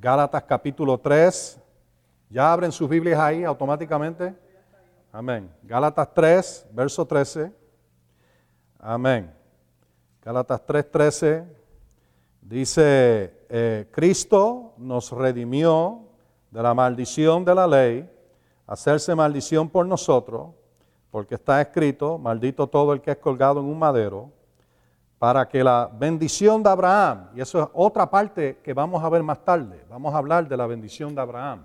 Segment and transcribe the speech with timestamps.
[0.00, 1.60] Gálatas capítulo 3.
[2.30, 4.34] ¿Ya abren sus Biblias ahí automáticamente?
[5.12, 5.50] Amén.
[5.62, 7.52] Gálatas 3, verso 13.
[8.78, 9.32] Amén.
[10.22, 11.44] Gálatas 3, 13.
[12.40, 16.02] Dice, eh, Cristo nos redimió
[16.50, 18.10] de la maldición de la ley,
[18.66, 20.50] hacerse maldición por nosotros,
[21.10, 24.30] porque está escrito, maldito todo el que es colgado en un madero,
[25.24, 29.22] para que la bendición de Abraham, y eso es otra parte que vamos a ver
[29.22, 31.62] más tarde, vamos a hablar de la bendición de Abraham.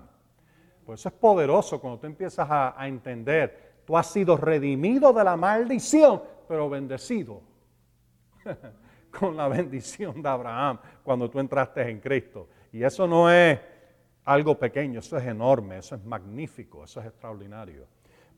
[0.86, 5.36] Por eso es poderoso cuando tú empiezas a, entender, tú has sido redimido de la
[5.36, 7.42] maldición, pero bendecido
[9.20, 12.48] con la bendición de Abraham cuando tú entraste en Cristo.
[12.72, 13.60] Y eso no es
[14.24, 17.86] algo pequeño, eso es enorme, eso es magnífico, eso es extraordinario.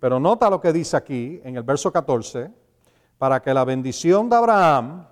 [0.01, 2.51] Pero nota lo que dice aquí en el verso 14,
[3.19, 5.12] para que la bendición de Abraham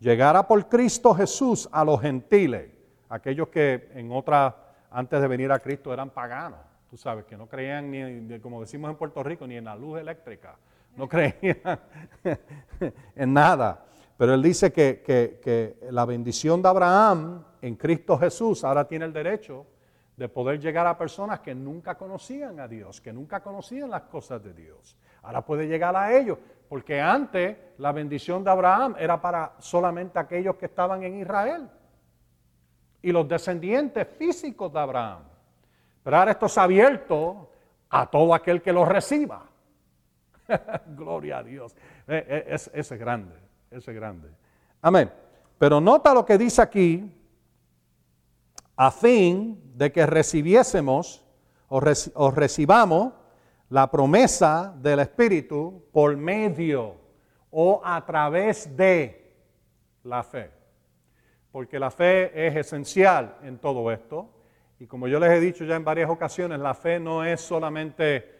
[0.00, 2.70] llegara por Cristo Jesús a los gentiles,
[3.08, 4.56] aquellos que en otra,
[4.90, 6.58] antes de venir a Cristo eran paganos,
[6.90, 10.00] tú sabes, que no creían ni, como decimos en Puerto Rico, ni en la luz
[10.00, 10.56] eléctrica,
[10.96, 11.78] no creían
[13.14, 13.84] en nada.
[14.16, 19.12] Pero él dice que, que la bendición de Abraham en Cristo Jesús ahora tiene el
[19.12, 19.66] derecho
[20.16, 24.42] de poder llegar a personas que nunca conocían a Dios, que nunca conocían las cosas
[24.42, 24.94] de Dios.
[25.22, 26.36] Ahora puede llegar a ellos,
[26.70, 31.68] porque antes la bendición de Abraham era para solamente aquellos que estaban en Israel
[33.02, 35.24] y los descendientes físicos de Abraham.
[36.04, 37.50] Pero ahora esto es abierto
[37.88, 39.46] a todo aquel que lo reciba.
[40.96, 41.74] Gloria a Dios.
[42.06, 43.34] Eh, eh, ese es grande,
[43.68, 44.28] ese es grande.
[44.80, 45.10] Amén.
[45.58, 47.12] Pero nota lo que dice aquí,
[48.76, 51.26] a fin de que recibiésemos
[51.66, 53.12] o, recibamos
[53.70, 56.96] la promesa del Espíritu por medio
[57.50, 59.34] o a través de
[60.04, 60.50] la fe.
[61.50, 64.28] Porque la fe es esencial en todo esto.
[64.78, 68.38] Y como yo les he dicho ya en varias ocasiones, la fe no es solamente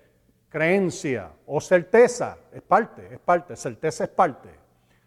[0.49, 4.49] creencia o certeza, es parte, es parte, certeza es parte,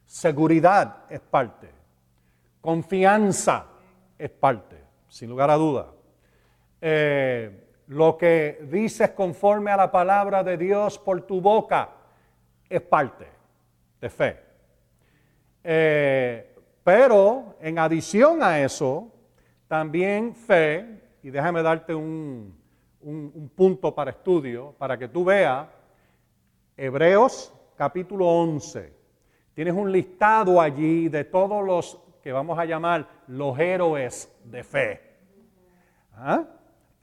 [0.06, 1.70] seguridad es parte,
[2.62, 3.66] confianza
[4.18, 4.78] es parte
[5.09, 5.92] sin lugar a duda.
[6.80, 11.90] Eh, lo que dices conforme a la palabra de Dios por tu boca
[12.70, 13.28] es parte
[14.00, 14.40] de fe.
[15.64, 19.12] Eh, pero en adición a eso,
[19.68, 22.56] también fe, y déjame darte un,
[23.02, 25.68] un punto para estudio, para que tú veas,
[26.76, 28.94] Hebreos capítulo 11.
[29.54, 35.02] Tienes un listado allí de todos los que vamos a llamar los héroes de fe.
[36.16, 36.46] ¿Ah?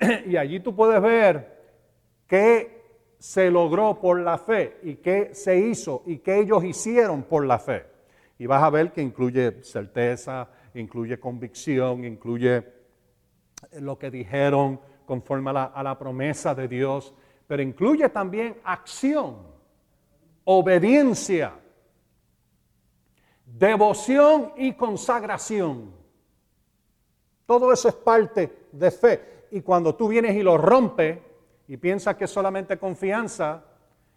[0.26, 1.60] Y allí tú puedes ver
[2.26, 2.80] qué
[3.18, 7.58] se logró por la fe y qué se hizo y qué ellos hicieron por la
[7.58, 7.84] fe.
[8.38, 12.64] Y vas a ver que incluye certeza, incluye convicción, incluye
[13.80, 17.12] lo que dijeron conforme a la, promesa de Dios,
[17.46, 19.38] pero incluye también acción,
[20.44, 21.52] obediencia
[23.58, 25.92] devoción y consagración.
[27.46, 29.39] Todo eso es parte de fe.
[29.50, 31.18] Y cuando tú vienes y lo rompes
[31.66, 33.64] y piensas que es solamente confianza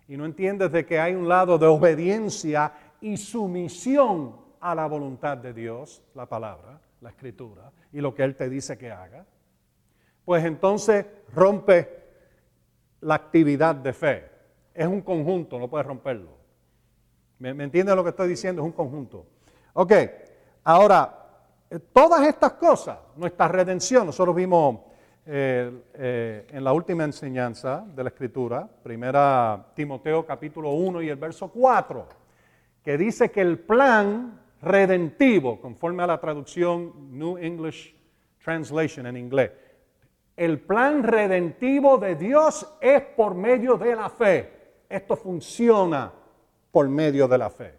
[0.07, 5.37] y no entiendes de que hay un lado de obediencia y sumisión a la voluntad
[5.37, 9.25] de Dios, la palabra, la escritura, y lo que Él te dice que haga,
[10.25, 12.03] pues entonces rompe
[13.01, 14.29] la actividad de fe.
[14.73, 16.31] Es un conjunto, no puedes romperlo.
[17.39, 18.61] ¿Me, entiendes lo que estoy diciendo?
[18.61, 19.25] Es un conjunto.
[19.73, 19.91] Ok,
[20.63, 21.27] ahora,
[21.69, 24.79] eh, todas estas cosas, nuestra redención, nosotros vimos
[25.25, 31.49] eh, en la última enseñanza de la Escritura, primera Timoteo capítulo 1 y el verso
[31.49, 32.07] 4,
[32.83, 37.95] que dice que el plan redentivo, conforme a la traducción New English
[38.43, 39.51] Translation en inglés,
[40.35, 44.49] el plan redentivo de Dios es por medio de la fe.
[44.89, 46.11] Esto funciona
[46.71, 47.73] por medio de la fe.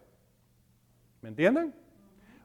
[1.20, 1.74] ¿Me entienden?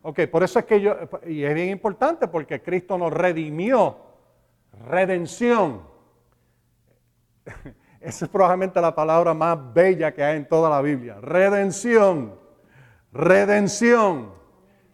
[0.02, 0.96] Ok, por eso es que yo,
[1.28, 4.09] y es bien importante porque Cristo nos redimió,
[4.80, 5.84] redención.
[8.00, 11.18] Esa es probablemente la palabra más bella que hay en toda la Biblia.
[11.22, 12.40] Redención,
[13.12, 14.34] redención.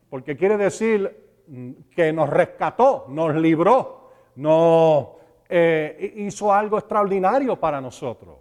[0.09, 5.07] Porque quiere decir mm, que nos rescató, nos libró, nos
[5.47, 8.37] eh, hizo algo extraordinario para nosotros.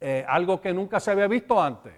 [0.00, 1.92] Eh, algo que nunca se había visto antes.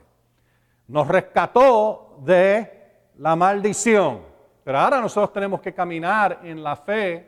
[0.89, 4.21] Nos rescató de la maldición.
[4.63, 7.28] Pero ahora nosotros tenemos que caminar en la fe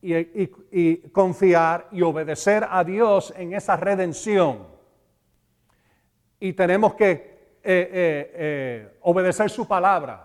[0.00, 4.66] y, confiar y obedecer a Dios en esa redención.
[6.40, 10.24] Y tenemos que eh, eh, obedecer su palabra.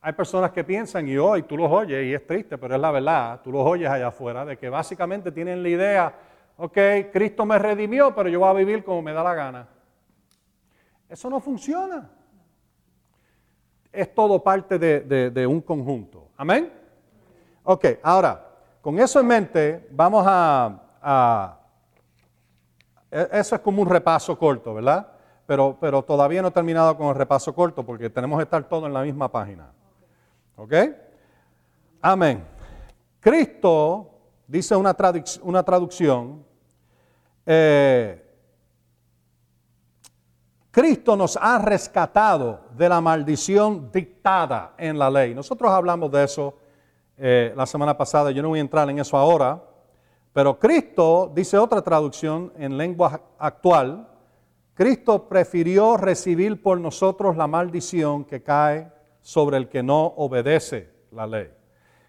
[0.00, 2.90] hay personas que piensan, y hoy tú los oyes, y es triste, pero es la
[2.90, 6.14] verdad, tú los oyes allá afuera, de que básicamente tienen la idea,
[6.58, 6.78] ok,
[7.10, 9.68] Cristo me redimió, pero yo voy a vivir como me da la gana.
[11.08, 12.10] Eso no funciona.
[13.92, 16.28] Es todo parte de, un conjunto.
[16.36, 16.83] Amén.
[17.66, 18.44] Ok, ahora,
[18.82, 21.58] con eso en mente, vamos a,
[23.10, 25.08] e, Eso es como un repaso corto, ¿verdad?
[25.46, 28.84] Pero, pero todavía no he terminado con el repaso corto porque tenemos que estar todos
[28.86, 29.72] en la misma página.
[30.56, 30.74] ¿Ok?
[32.02, 32.44] Amén.
[33.18, 34.10] Cristo,
[34.46, 34.94] dice una,
[35.42, 36.44] una traducción,
[37.46, 38.20] eh,
[40.70, 45.34] Cristo nos ha rescatado de la maldición dictada en la ley.
[45.34, 46.58] Nosotros hablamos de eso
[47.16, 49.62] eh, la semana pasada, yo no voy a entrar en eso ahora,
[50.32, 54.08] pero Cristo, dice otra traducción en lengua actual,
[54.74, 58.90] Cristo prefirió recibir por nosotros la maldición que cae
[59.20, 61.50] sobre el que no obedece la ley.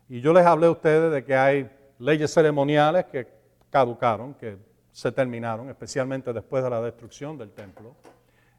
[0.10, 1.69] Y yo les hablé a ustedes de que hay
[2.00, 3.28] leyes ceremoniales que
[3.69, 4.57] caducaron, que
[4.92, 7.96] se terminaron, especialmente después de la destrucción del templo.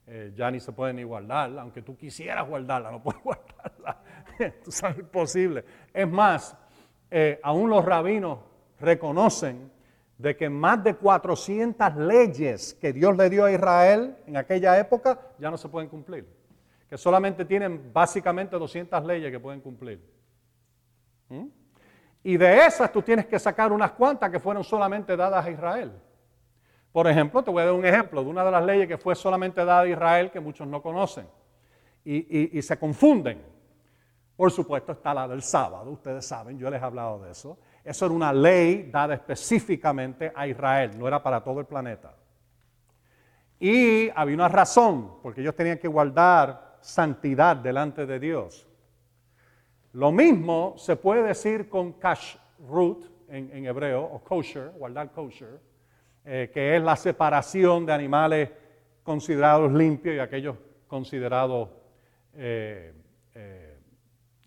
[0.06, 4.02] Eh, ya ni se pueden ni guardarla, aunque tú quisieras guardarla, no puedes guardarla.
[4.68, 5.64] sabes, imposible.
[5.92, 6.56] Es más,
[7.10, 8.38] eh, aún los rabinos
[8.80, 9.70] reconocen
[10.18, 15.20] de que más de 400 leyes que Dios le dio a Israel en aquella época
[15.38, 16.36] ya no se pueden cumplir
[16.88, 20.00] que solamente tienen básicamente 200 leyes que pueden cumplir.
[21.28, 21.46] ¿Mm?
[22.22, 25.92] Y de esas tú tienes que sacar unas cuantas que fueron solamente dadas a Israel.
[26.92, 29.14] Por ejemplo, te voy a dar un ejemplo de una de las leyes que fue
[29.14, 31.26] solamente dada a Israel que muchos no conocen
[32.04, 33.42] y se confunden.
[34.36, 37.58] Por supuesto está la del sábado, ustedes saben, yo les he hablado de eso.
[37.82, 42.14] Eso era una ley dada específicamente a Israel, no era para todo el planeta.
[43.58, 48.66] Y había una razón, porque ellos tenían que guardar santidad delante de Dios.
[49.92, 55.58] Lo mismo se puede decir con kashrut en, hebreo, o kosher, guardar kosher,
[56.24, 58.50] eh, que es la separación de animales
[59.02, 60.56] considerados limpios y aquellos
[60.86, 61.70] considerados
[62.34, 62.92] eh,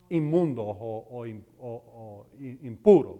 [0.09, 1.25] inmundos o,
[2.39, 3.17] impuros,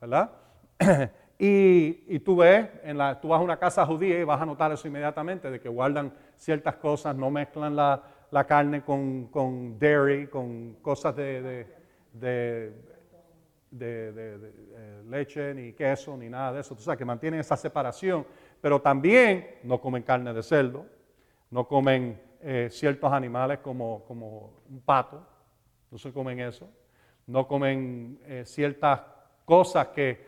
[0.00, 0.30] ¿verdad?
[1.38, 4.72] y, tú ves, en la, tú vas a una casa judía y vas a notar
[4.72, 8.02] eso inmediatamente, de que guardan ciertas cosas, no mezclan la,
[8.46, 11.66] carne con, dairy, con cosas de,
[15.08, 16.74] leche, ni queso, ni nada de eso.
[16.76, 18.24] Tú sabes que mantienen esa separación,
[18.60, 20.86] pero también no comen carne de cerdo,
[21.50, 24.04] no comen eh, ciertos animales como
[24.68, 25.26] un pato,
[25.90, 26.68] no se comen eso,
[27.26, 29.00] no comen eh, ciertas
[29.44, 30.24] cosas que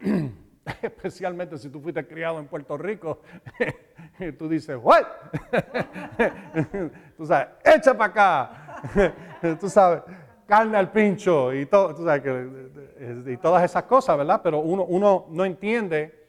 [0.82, 3.20] especialmente si tú fuiste criado en Puerto Rico,
[4.38, 5.04] tú dices, ¿what?
[7.16, 9.56] tú sabes, echa para acá.
[9.60, 10.02] tú sabes,
[10.46, 11.62] carne al pincho que,
[13.26, 14.40] y todas esas cosas, ¿verdad?
[14.42, 16.24] Pero uno, uno no entiende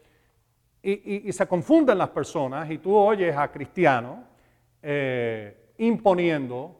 [0.81, 4.19] y, se confunden las personas y tú oyes a cristianos
[4.83, 6.79] eh, imponiendo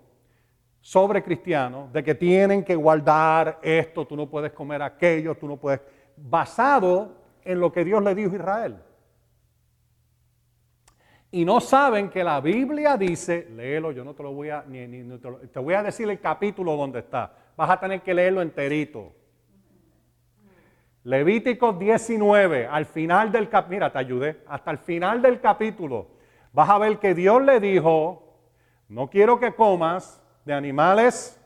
[0.85, 5.57] sobre cristianos de que tienen que guardar esto, tú no puedes comer aquello, tú no
[5.57, 5.81] puedes,
[6.15, 8.77] basado en lo que Dios le dijo a Israel.
[11.31, 15.17] Y no saben que la Biblia dice, léelo, yo no te lo voy a, ni,
[15.51, 17.33] te, voy a decir el capítulo donde está.
[17.57, 19.11] Vas a tener que leerlo enterito.
[21.03, 26.09] Levítico 19, al final del capítulo, mira, te ayudé, hasta el final del capítulo,
[26.53, 28.37] vas a ver que Dios le dijo,
[28.87, 31.39] no quiero que comas de animales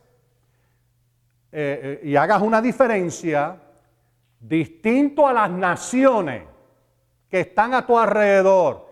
[1.52, 3.60] eh, eh, y hagas una diferencia
[4.40, 6.44] distinto a las naciones
[7.30, 8.88] que están a tu alrededor,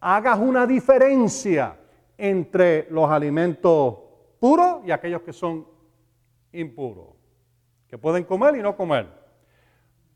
[0.00, 1.76] hagas una diferencia
[2.16, 3.98] entre los alimentos
[4.38, 5.66] puros y aquellos que son
[6.52, 7.08] impuros,
[7.88, 9.08] que pueden comer y no comer.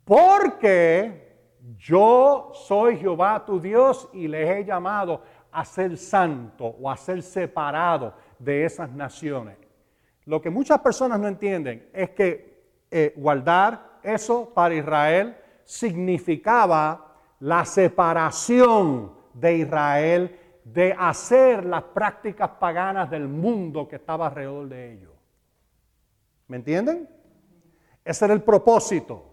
[0.04, 1.32] Porque
[1.76, 7.22] yo soy Jehová tu Dios y les he llamado a ser santo o a ser
[7.22, 9.56] separado de esas naciones.
[10.24, 17.64] Lo que muchas personas no entienden es que eh, guardar eso para Israel significaba la
[17.64, 25.12] separación de Israel de hacer las prácticas paganas del mundo que estaba alrededor de ellos.
[26.46, 27.08] ¿Me entienden?
[28.04, 29.32] Ese era el propósito.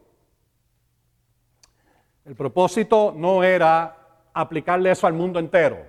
[2.25, 3.95] El propósito no era
[4.33, 5.88] aplicarle eso al mundo entero.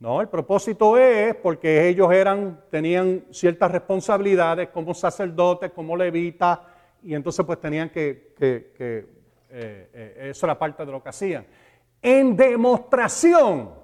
[0.00, 6.58] No, el propósito es porque ellos eran, tenían ciertas responsabilidades como sacerdotes, como levitas,
[7.02, 11.46] y entonces pues tenían que, que, eh, eh, eso era parte de lo que hacían.
[12.00, 13.74] En demostración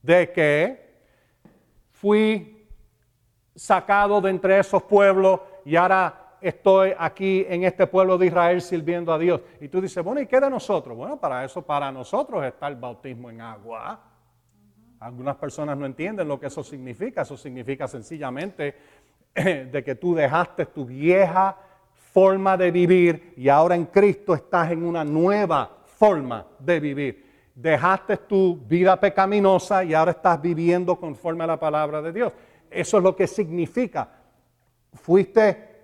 [0.00, 0.86] de que
[1.90, 2.66] fui
[3.54, 9.12] sacado de entre esos pueblos y ahora estoy aquí en este pueblo de Israel sirviendo
[9.12, 9.42] a Dios.
[9.60, 10.96] Y tú dices, bueno, ¿y qué de nosotros?
[10.96, 14.15] Bueno, para eso, para nosotros está el bautismo en agua.
[15.00, 17.22] Algunas personas no entienden lo que eso significa.
[17.22, 18.74] Eso significa sencillamente
[19.34, 21.56] de que tú dejaste tu vieja
[22.16, 27.26] forma de vivir y ahora en Cristo estás en una nueva forma de vivir.
[27.54, 32.32] Dejaste tu vida pecaminosa y ahora estás viviendo conforme a la palabra de Dios.
[32.70, 34.08] Eso es lo que significa.
[34.94, 35.76] Fuiste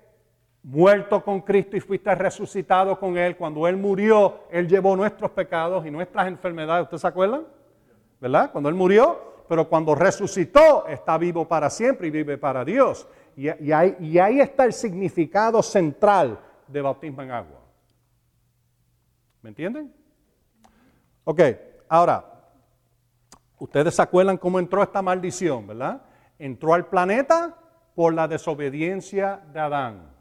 [0.62, 3.36] muerto con Cristo y fuiste resucitado con Él.
[3.36, 6.84] Cuando Él murió, Él llevó nuestros pecados y nuestras enfermedades.
[6.84, 7.44] ¿Ustedes se acuerdan?
[8.22, 8.52] ¿Verdad?
[8.52, 13.08] Cuando Él murió, pero cuando resucitó, está vivo para siempre y vive para Dios.
[13.36, 16.38] Y, ahí, está el significado central
[16.68, 17.58] de bautismo en agua.
[19.42, 19.92] ¿Me entienden?
[21.24, 21.40] Ok,
[21.88, 22.24] ahora,
[23.58, 26.02] ustedes se acuerdan cómo entró esta maldición, ¿verdad?
[26.38, 27.58] Entró al planeta
[27.96, 30.12] por la desobediencia de Adán.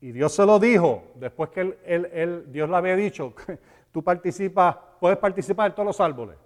[0.00, 3.34] Y Dios se lo dijo, después que Dios le había dicho,
[3.92, 6.38] tú participas, puedes participar en todos los árboles,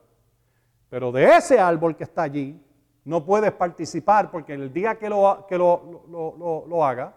[0.89, 2.61] pero de ese árbol que está allí,
[3.05, 7.15] no puedes participar porque el día que lo, que lo, lo haga,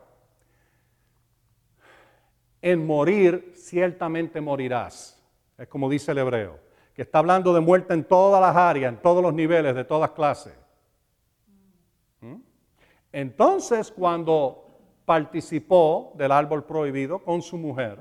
[2.62, 5.22] en morir ciertamente morirás.
[5.58, 6.60] Es como dice el hebreo,
[6.94, 10.12] que está hablando de muerte en todas las áreas, en todos los niveles, de todas
[10.12, 10.54] clases.
[12.22, 12.36] ¿Mm?
[13.12, 14.72] Entonces, cuando
[15.06, 18.00] participó del árbol prohibido con su mujer,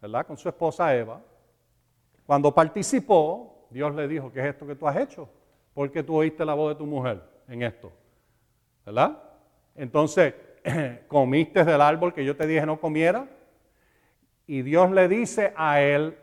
[0.00, 0.26] ¿verdad?
[0.26, 1.20] Con su esposa Eva,
[2.24, 5.28] cuando participó, Dios le dijo, ¿qué es esto que tú has hecho?
[5.74, 7.92] Porque tú oíste la voz de tu mujer en esto,
[8.84, 9.22] ¿verdad?
[9.74, 10.34] Entonces,
[11.08, 13.28] comiste del árbol que yo te dije no comiera,
[14.46, 16.16] y Dios le dice a él,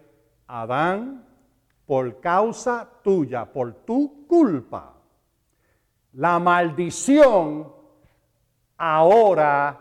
[0.47, 1.25] Adán,
[1.85, 4.93] por causa tuya, por tu culpa,
[6.13, 7.71] la maldición
[8.77, 9.79] ahora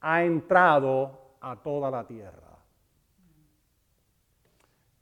[0.00, 2.47] ha entrado a toda la tierra.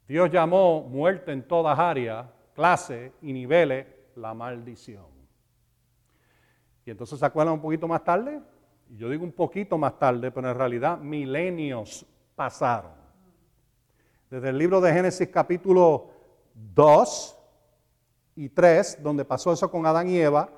[0.07, 3.85] Dios llamó muerte en todas áreas, clases y niveles
[4.15, 5.05] la maldición.
[6.85, 8.41] Y entonces se acuerdan un poquito más tarde,
[8.89, 12.91] y yo digo un poquito más tarde, pero en realidad milenios pasaron.
[14.29, 16.09] Desde el libro de Génesis capítulo
[16.53, 17.37] 2
[18.37, 20.49] y 3, donde pasó eso con Adán y Eva,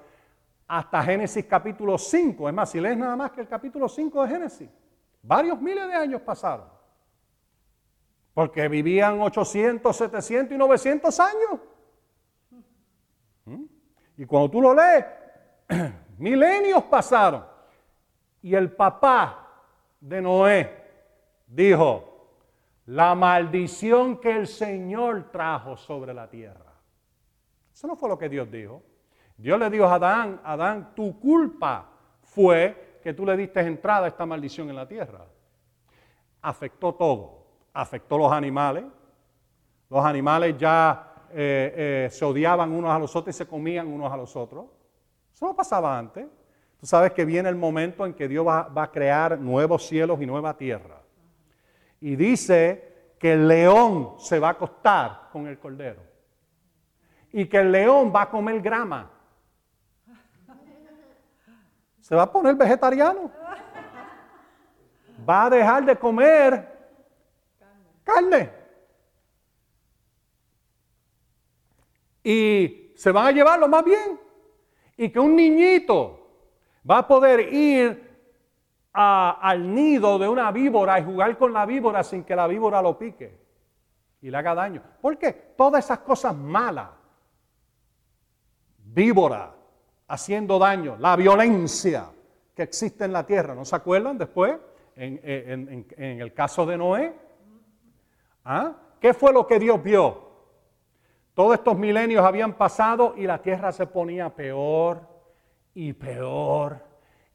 [0.67, 2.47] hasta Génesis capítulo 5.
[2.47, 4.69] Es más, si lees nada más que el capítulo 5 de Génesis,
[5.23, 6.78] varios miles de años pasaron.
[8.39, 11.59] Porque vivían 800, 700 y 900 años.
[13.43, 13.65] ¿Mm?
[14.15, 15.05] Y cuando tú lo lees,
[16.17, 17.43] milenios pasaron.
[18.41, 19.45] Y el papá
[19.99, 20.83] de Noé
[21.47, 22.29] dijo,
[22.85, 26.73] la maldición que el Señor trajo sobre la tierra.
[27.73, 28.81] Eso no fue lo que Dios dijo.
[29.35, 31.89] Dios le dijo a Adán, Adán, tu culpa
[32.21, 35.25] fue que tú le diste entrada a esta maldición en la tierra.
[36.41, 37.38] Afectó todo.
[37.73, 38.85] Afectó los animales.
[39.89, 44.11] Los animales ya eh, eh, se odiaban unos a los otros y se comían unos
[44.11, 44.65] a los otros.
[45.33, 46.27] Eso no pasaba antes.
[46.79, 50.25] Tú sabes que viene el momento en que Dios va a crear nuevos cielos y
[50.25, 50.99] nueva tierra
[52.01, 56.01] y dice que el león se va a acostar con el cordero
[57.31, 59.11] y que el león va a comer grama.
[61.99, 63.29] Se va a poner vegetariano.
[65.29, 66.78] Va a dejar de comer
[68.13, 68.49] carne.
[72.23, 74.19] Y se van a llevarlo más bien.
[74.97, 76.19] Y que un niñito
[76.89, 78.09] va a poder ir
[78.91, 82.97] al nido de una víbora y jugar con la víbora sin que la víbora lo
[82.97, 83.39] pique
[84.21, 84.83] y le haga daño.
[85.01, 85.31] ¿Por qué?
[85.55, 86.89] Todas esas cosas malas,
[88.77, 89.55] víbora
[90.07, 92.09] haciendo daño, la violencia
[92.55, 94.57] que existe en la tierra, ¿no se acuerdan después?
[94.95, 97.13] En, el caso de Noé.
[98.43, 98.75] ¿Ah?
[98.99, 100.29] ¿Qué fue lo que Dios vio?
[101.33, 105.07] Todos estos milenios habían pasado y la tierra se ponía peor
[105.73, 106.83] y peor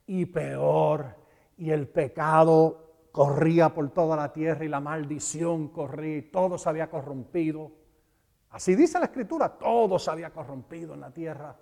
[0.05, 1.15] y peor
[1.57, 6.69] y el pecado corría por toda la tierra y la maldición corría y todo se
[6.69, 7.71] había corrompido.
[8.49, 11.55] Así dice la escritura, todo se había corrompido en la tierra.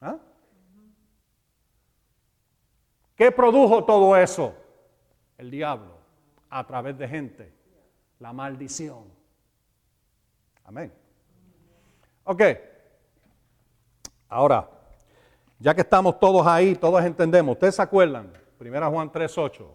[0.00, 0.18] ¿Ah?
[3.16, 4.54] ¿Qué produjo todo eso?
[5.38, 5.93] El diablo,
[6.54, 7.52] a través de gente,
[8.20, 9.06] la maldición.
[10.62, 10.92] Amén.
[12.22, 12.42] Ok.
[14.28, 14.70] Ahora,
[15.58, 18.32] ya que estamos todos ahí, todos entendemos, ¿ustedes se acuerdan?
[18.56, 19.66] Primera Juan 3.8,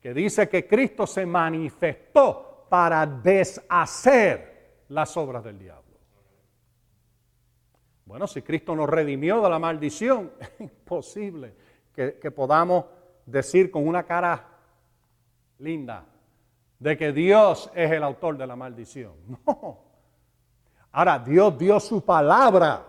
[0.00, 5.96] que dice que Cristo se manifestó para deshacer las obras del diablo.
[8.04, 11.54] Bueno, si Cristo nos redimió de la maldición, es imposible
[11.94, 12.86] que, que podamos
[13.24, 14.44] decir con una cara
[15.58, 16.04] linda
[16.78, 19.12] de que Dios es el autor de la maldición.
[19.46, 19.86] No.
[20.92, 22.82] Ahora, Dios dio su palabra.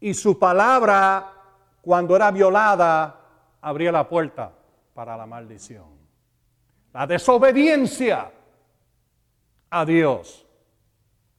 [0.00, 1.32] Y su palabra,
[1.80, 3.20] cuando era violada,
[3.60, 4.52] abría la puerta
[4.92, 5.84] para la maldición.
[6.92, 8.32] La desobediencia
[9.70, 10.44] a Dios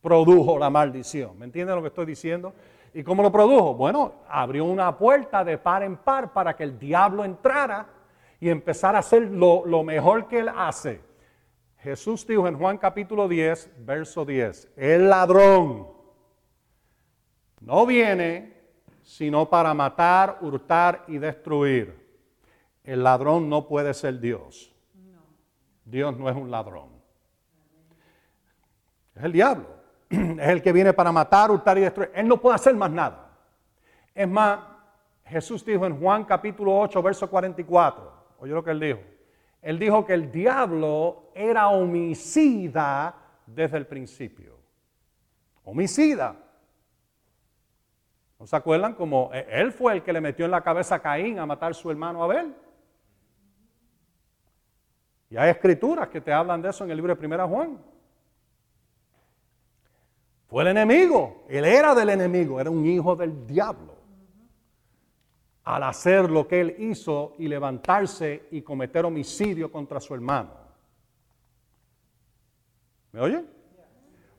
[0.02, 1.38] produjo la maldición.
[1.38, 2.54] ¿Me entienden lo que estoy diciendo?
[2.94, 3.74] ¿Y cómo lo produjo?
[3.74, 7.86] Bueno, abrió una puerta de par en par para que el diablo entrara
[8.40, 11.02] y empezara a hacer lo, lo mejor que él hace.
[11.80, 15.88] Jesús dijo en Juan capítulo 10, verso 10, el ladrón
[17.62, 18.58] no viene
[19.08, 22.06] sino para matar, hurtar y destruir.
[22.84, 24.76] El ladrón no puede ser Dios.
[25.86, 26.90] Dios no es un ladrón.
[29.16, 29.78] Es el diablo.
[30.10, 32.12] Es el que viene para matar, hurtar y destruir.
[32.14, 33.30] Él no puede hacer más nada.
[34.14, 34.60] Es más,
[35.26, 38.17] Jesús dijo en Juan capítulo 8, verso 44.
[38.38, 39.00] Oye lo que él dijo.
[39.62, 43.16] Él dijo que el diablo era homicida
[43.46, 44.58] desde el principio.
[45.64, 46.36] Homicida.
[48.40, 48.94] ¿No se acuerdan?
[48.94, 51.72] Como e, él fue el que le metió en la cabeza a Caín a matar
[51.72, 52.56] a su hermano Abel.
[55.30, 57.78] Y hay escrituras que te hablan de eso en el libro de Primera Juan.
[60.48, 63.87] Fue el enemigo, él era del enemigo, era un hijo del diablo.
[65.68, 70.50] Al hacer lo que él hizo y levantarse y cometer homicidio contra su hermano.
[73.12, 73.46] ¿Me oyen?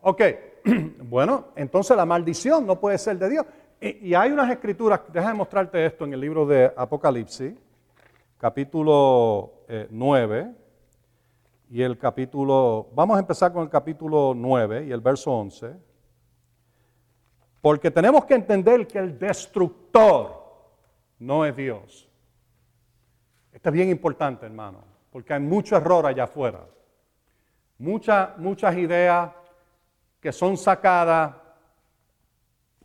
[0.01, 0.23] Ok,
[1.03, 3.45] bueno, entonces la maldición no puede ser de Dios.
[3.79, 7.53] Y, hay unas escrituras, déjame mostrarte esto en el libro de Apocalipsis,
[8.39, 9.53] capítulo
[9.91, 10.55] 9 eh,
[11.69, 15.75] y el capítulo, vamos a empezar con el capítulo 9 y el verso 11,
[17.61, 20.48] porque tenemos que entender que el destructor
[21.19, 22.09] no es Dios.
[23.53, 26.67] Esto es bien importante, hermano, porque hay mucho error allá afuera.
[27.79, 29.31] Muchas, muchas ideas
[30.21, 31.35] que son sacadas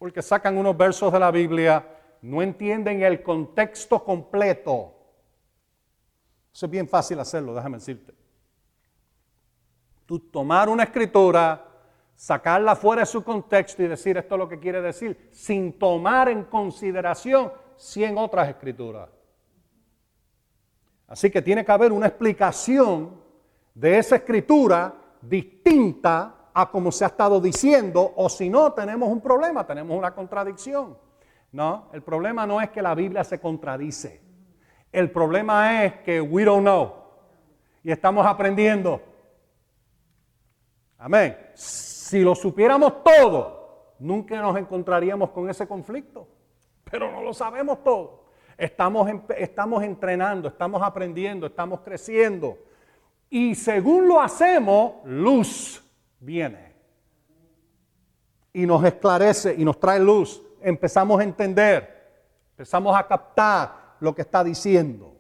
[0.03, 1.87] porque sacan unos versos de la Biblia,
[2.23, 4.93] no entienden el contexto completo.
[6.53, 8.13] Eso es bien fácil hacerlo, déjame decirte.
[10.05, 11.65] Tú tomar una escritura,
[12.15, 16.27] sacarla fuera de su contexto y decir esto es lo que quiere decir, sin tomar
[16.27, 19.09] en consideración 100 otras escrituras.
[21.07, 23.21] Así que tiene que haber una explicación
[23.73, 29.21] de esa escritura distinta a como se ha estado diciendo, o si no, tenemos un
[29.21, 30.97] problema, tenemos una contradicción.
[31.51, 34.21] No, el problema no es que la Biblia se contradice.
[34.91, 37.03] El problema es que we don't know
[37.83, 39.01] y estamos aprendiendo.
[40.97, 41.37] Amén.
[41.53, 46.27] Si lo supiéramos todo, nunca nos encontraríamos con ese conflicto.
[46.93, 48.25] Pero no lo sabemos todo.
[48.55, 52.55] Estamos, estamos entrenando, estamos aprendiendo, estamos creciendo.
[53.31, 55.83] Y según lo hacemos, luz
[56.19, 56.71] viene.
[58.53, 60.39] Y nos esclarece y nos trae luz.
[60.61, 62.11] Empezamos a entender,
[62.51, 65.15] empezamos a captar lo que está diciendo.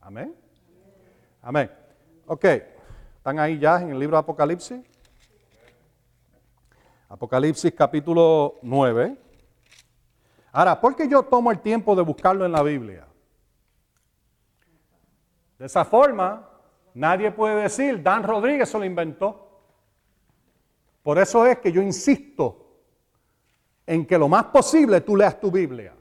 [0.00, 0.34] Amén.
[1.42, 1.70] Amén.
[2.24, 2.46] Ok,
[3.18, 4.80] ¿están ahí ya en el libro de Apocalipsis?
[7.10, 9.23] Apocalipsis capítulo 9.
[10.56, 13.08] Ahora, ¿por qué yo tomo el tiempo de buscarlo en la Biblia?
[15.58, 16.48] De esa forma,
[16.94, 19.48] nadie puede decir, Dan Rodríguez se lo inventó.
[21.02, 22.78] Por eso es que yo insisto
[23.84, 25.92] en que lo más posible tú leas tu Biblia.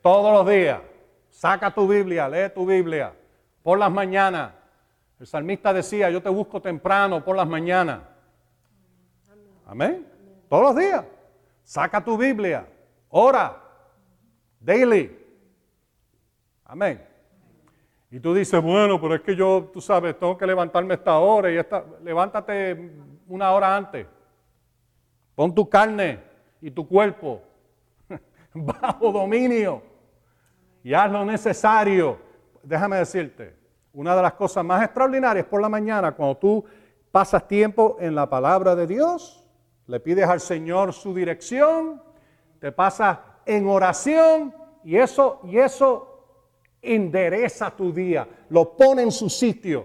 [0.00, 0.80] Todos los días.
[1.28, 3.12] Saca tu Biblia, lee tu Biblia.
[3.62, 4.54] Por las mañanas.
[5.20, 8.00] El salmista decía, yo te busco temprano por las mañanas.
[9.66, 10.06] Amén.
[10.48, 11.04] Todos los días.
[11.64, 12.66] Saca tu Biblia.
[13.14, 13.62] Ora.
[14.58, 15.18] Daily.
[16.64, 17.06] Amén.
[18.10, 21.50] Y tú dices, bueno, pero es que yo, tú sabes, tengo que levantarme esta hora
[21.50, 22.90] y esta, levántate
[23.28, 24.06] una hora antes.
[25.34, 26.20] Pon tu carne
[26.60, 27.42] y tu cuerpo
[28.54, 29.82] bajo dominio
[30.82, 32.18] y haz lo necesario.
[32.62, 33.56] Déjame decirte,
[33.92, 36.64] una de las cosas más extraordinarias por la mañana, cuando tú
[37.10, 39.44] pasas tiempo en la palabra de Dios,
[39.86, 42.02] le pides al Señor su dirección,
[42.62, 46.26] te pasas en oración y eso, y eso
[46.80, 49.84] endereza tu día, lo pone en su sitio.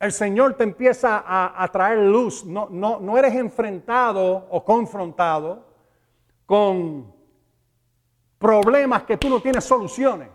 [0.00, 5.64] El Señor te empieza a, traer luz, no, no, no eres enfrentado o confrontado
[6.44, 7.14] con
[8.36, 10.28] problemas que tú no tienes soluciones.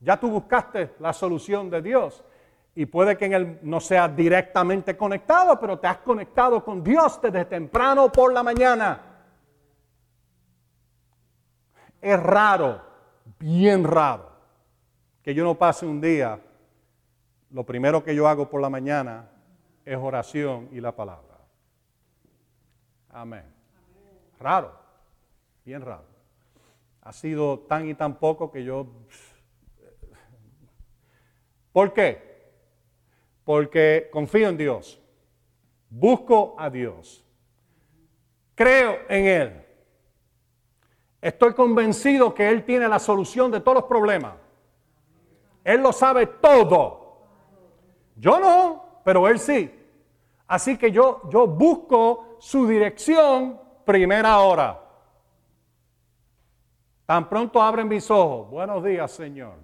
[0.00, 2.24] Ya tú buscaste la solución de Dios.
[2.74, 7.20] Y puede que en él no sea directamente conectado, pero te has conectado con Dios
[7.20, 9.00] desde temprano por la mañana.
[12.00, 12.82] Es raro,
[13.38, 14.30] bien raro,
[15.22, 16.40] que yo no pase un día,
[17.50, 19.28] lo primero que yo hago por la mañana
[19.84, 21.38] es oración y la palabra.
[23.10, 23.44] Amén.
[24.40, 24.72] Raro,
[25.64, 26.06] bien raro.
[27.02, 28.86] Ha sido tan y tan poco que yo...
[31.72, 32.31] ¿Por qué?
[33.52, 34.98] Porque confío en Dios,
[35.90, 37.22] busco a Dios,
[38.54, 39.66] creo en Él,
[41.20, 44.36] estoy convencido que Él tiene la solución de todos los problemas.
[45.64, 47.26] Él lo sabe todo.
[48.16, 49.70] Yo no, pero Él sí.
[50.46, 54.82] Así que yo, yo busco su dirección primera hora.
[57.04, 58.48] Tan pronto abren mis ojos.
[58.48, 59.56] Buenos días, Señor.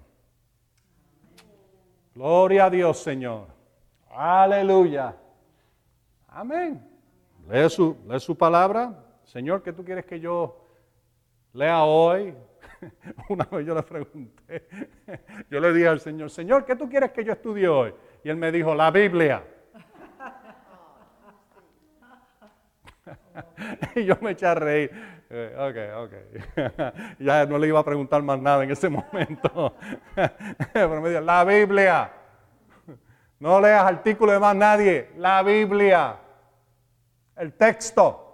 [2.13, 3.58] Gloria a Dios, Señor.
[4.09, 5.15] Aleluya.
[6.27, 6.85] Amén.
[7.47, 8.93] Lee su, lee su palabra.
[9.23, 10.65] Señor, ¿qué tú quieres que yo
[11.53, 12.33] lea hoy?
[13.29, 14.67] Una vez yo le pregunté,
[15.49, 17.93] yo le dije al Señor, Señor, ¿qué tú quieres que yo estudie hoy?
[18.23, 19.43] Y él me dijo, la Biblia.
[23.95, 24.91] y yo me eché a reír.
[25.29, 26.13] Eh, ok, ok.
[27.19, 29.75] ya no le iba a preguntar más nada en ese momento.
[30.73, 32.18] Pero me dijo, la Biblia.
[33.39, 35.11] No leas artículos de más nadie.
[35.17, 36.17] La Biblia.
[37.35, 38.25] El texto.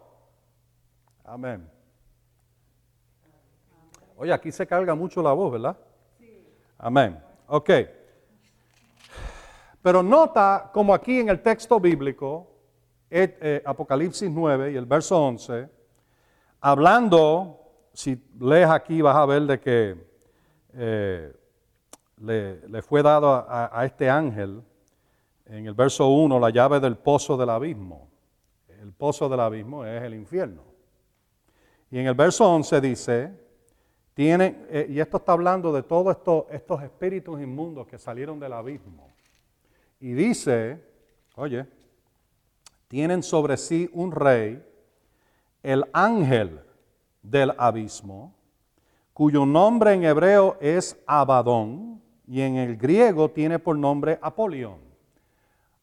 [1.24, 1.70] Amén.
[4.18, 5.78] Oye, aquí se carga mucho la voz, ¿verdad?
[6.78, 7.20] Amén.
[7.48, 7.70] Ok.
[9.82, 12.52] Pero nota como aquí en el texto bíblico,
[13.10, 15.70] eh, Apocalipsis 9 y el verso 11,
[16.60, 17.60] hablando,
[17.94, 19.96] si lees aquí vas a ver de que
[20.74, 21.34] eh,
[22.18, 24.64] le, fue dado a, a, este ángel,
[25.46, 28.10] en el verso 1, la llave del pozo del abismo.
[28.68, 30.64] El pozo del abismo es el infierno.
[31.92, 33.32] Y en el verso 11 dice,
[34.14, 38.54] tiene, eh, y esto está hablando de todos estos, estos espíritus inmundos que salieron del
[38.54, 39.14] abismo.
[40.00, 40.84] Y dice,
[41.36, 41.66] oye,
[42.88, 44.64] tienen sobre sí un rey,
[45.62, 46.60] el ángel
[47.22, 48.34] del abismo,
[49.14, 54.85] cuyo nombre en hebreo es Abadón y en el griego tiene por nombre Apolión.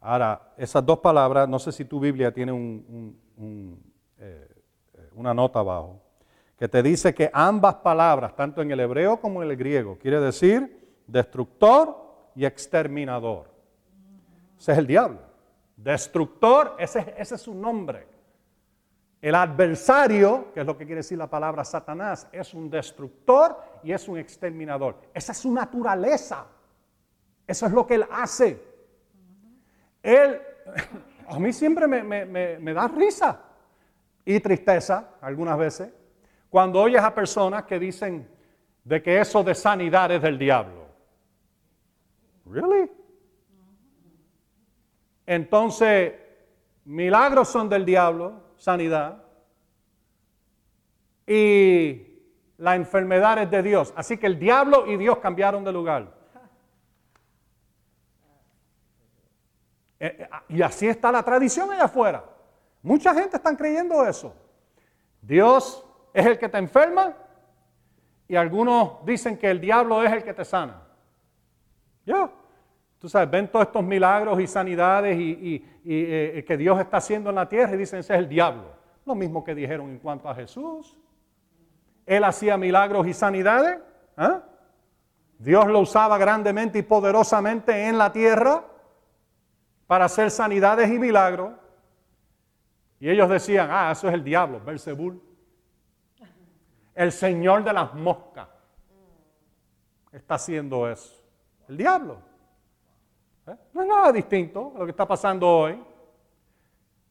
[0.03, 2.53] Ahora, esas dos palabras, no sé si tu Biblia tiene
[4.19, 4.49] eh,
[5.15, 6.03] una nota abajo,
[6.59, 10.21] que te dice que ambas palabras, tanto en el hebreo como en el griego, quiere
[10.21, 13.49] decir destructor y exterminador.
[14.59, 15.21] Ese es el diablo.
[15.77, 18.09] Destructor, ese es su nombre.
[19.21, 23.93] El adversario, que es lo que quiere decir la palabra Satanás, es un destructor y
[23.93, 24.97] es un exterminador.
[25.15, 26.47] Esa es su naturaleza.
[27.47, 28.72] Eso es lo que él hace.
[30.03, 30.41] Él,
[31.29, 33.41] a mí siempre me, da risa
[34.25, 35.93] y tristeza algunas veces
[36.51, 38.29] cuando oyes a personas que dicen
[38.85, 40.87] de que eso de sanidad es del diablo.
[42.45, 42.91] ¿Really?
[45.25, 46.13] Entonces,
[46.85, 49.23] milagros son del diablo, sanidad,
[51.27, 52.13] y
[52.59, 53.93] la enfermedad es de Dios.
[53.97, 56.15] Así que el diablo y Dios cambiaron de lugar.
[59.92, 59.92] Eh, eh,
[60.49, 62.25] y así está la tradición allá afuera.
[62.83, 64.35] Mucha gente está creyendo eso.
[65.21, 67.15] Dios es el que te enferma
[68.27, 70.83] y algunos dicen que el diablo es el que te sana.
[72.05, 72.29] Ya.
[72.99, 77.37] Tú sabes, ven todos estos milagros y sanidades y, eh, que Dios está haciendo en
[77.37, 78.73] la tierra y dicen ese es el diablo.
[79.05, 80.97] Lo mismo que dijeron en cuanto a Jesús.
[82.07, 83.79] Él hacía milagros y sanidades.
[84.17, 84.43] ¿ah?
[85.39, 88.65] Dios lo usaba grandemente y poderosamente en la tierra
[89.93, 91.53] para hacer sanidades y milagros.
[92.99, 95.21] Y ellos decían, ah, eso es el diablo, Belzebul.
[96.95, 98.49] El Señor de las moscas
[100.11, 101.23] está haciendo eso.
[101.69, 102.17] El diablo.
[103.47, 103.55] ¿Eh?
[103.75, 105.79] No es nada distinto a lo que está pasando hoy.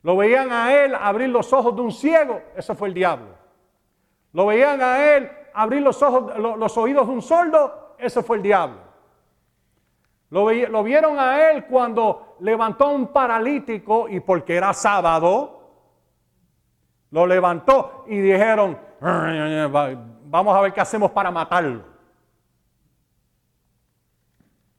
[0.01, 3.35] Lo veían a él abrir los ojos de un ciego, eso fue el diablo.
[4.33, 8.41] Lo veían a él abrir los, ojos, los oídos de un sordo, eso fue el
[8.41, 8.90] diablo.
[10.31, 15.59] Lo, vieron a él cuando levantó a un paralítico y porque era sábado,
[17.11, 21.83] lo levantó y dijeron, vamos a ver qué hacemos para matarlo.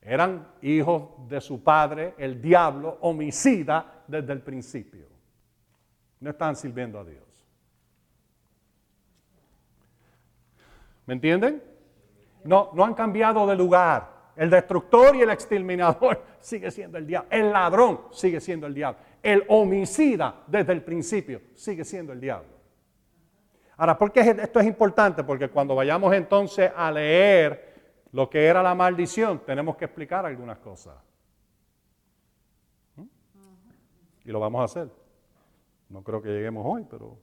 [0.01, 5.07] Eran hijos de su padre, el diablo, homicida desde el principio.
[6.19, 7.47] No están sirviendo a Dios.
[11.05, 11.62] ¿Me entienden?
[12.43, 14.12] No, no han cambiado de lugar.
[14.35, 17.29] El destructor y el exterminador sigue siendo el diablo.
[17.31, 19.01] El ladrón sigue siendo el diablo.
[19.23, 22.53] El homicida desde el principio sigue siendo el diablo.
[23.77, 25.25] Ahora, ¿por qué esto es importante?
[25.25, 27.73] Porque cuando vayamos entonces a leer
[28.12, 30.95] lo que era la maldición, tenemos que explicar algunas cosas.
[32.97, 33.03] ¿Mm?
[34.25, 34.88] Y lo vamos a hacer.
[35.88, 37.18] No creo que lleguemos hoy, pero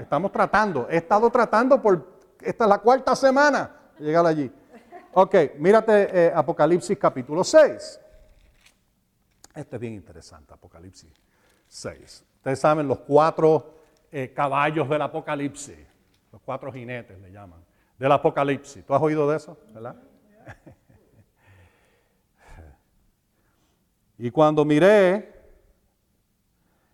[0.00, 0.88] estamos tratando.
[0.90, 4.50] He estado tratando por, esta es la cuarta semana llegar allí.
[5.18, 8.00] Ok, mírate eh, Apocalipsis capítulo 6.
[9.54, 11.10] Este es bien interesante, Apocalipsis
[11.68, 12.24] 6.
[12.34, 13.78] Ustedes saben los cuatro
[14.12, 15.78] eh, caballos del Apocalipsis,
[16.30, 17.64] los cuatro jinetes le llaman,
[17.98, 18.84] del Apocalipsis.
[18.84, 19.56] ¿Tú has oído de eso?
[19.72, 19.96] ¿Verdad?
[24.18, 25.32] y cuando miré,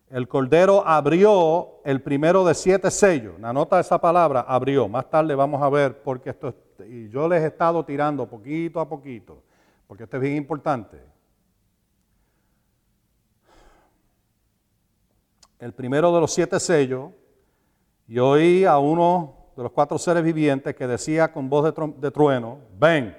[0.09, 3.33] el Cordero abrió el primero de siete sellos.
[3.43, 4.87] Anota esa palabra, abrió.
[4.87, 6.55] Más tarde vamos a ver porque esto
[6.87, 9.43] y yo les he estado tirando poquito a poquito,
[9.87, 11.13] porque esto es bien importante.
[15.63, 17.11] el primero de los siete sellos,
[18.05, 22.57] y oí a uno de los cuatro seres vivientes que decía con voz de, trueno,
[22.77, 23.15] ven,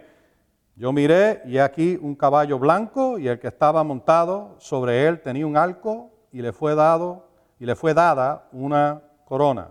[0.76, 5.46] yo miré y aquí un caballo blanco y el que estaba montado sobre él tenía
[5.46, 9.70] un arco y le fue dado y le fue dada una corona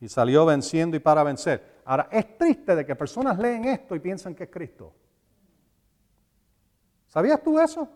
[0.00, 1.71] y salió venciendo y para vencer.
[1.84, 4.92] Ahora, es triste de que personas leen esto y piensan que es Cristo.
[7.08, 7.88] ¿Sabías tú eso?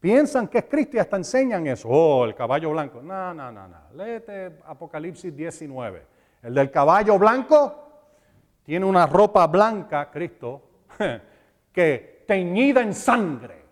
[0.00, 1.88] Piensan que es Cristo y hasta enseñan eso.
[1.88, 3.00] Oh, el caballo blanco.
[3.02, 3.78] No, no, no, no.
[3.94, 6.06] Léete Apocalipsis 19.
[6.42, 7.88] El del caballo blanco
[8.64, 10.62] tiene una ropa blanca, Cristo,
[11.72, 13.64] que teñida en sangre.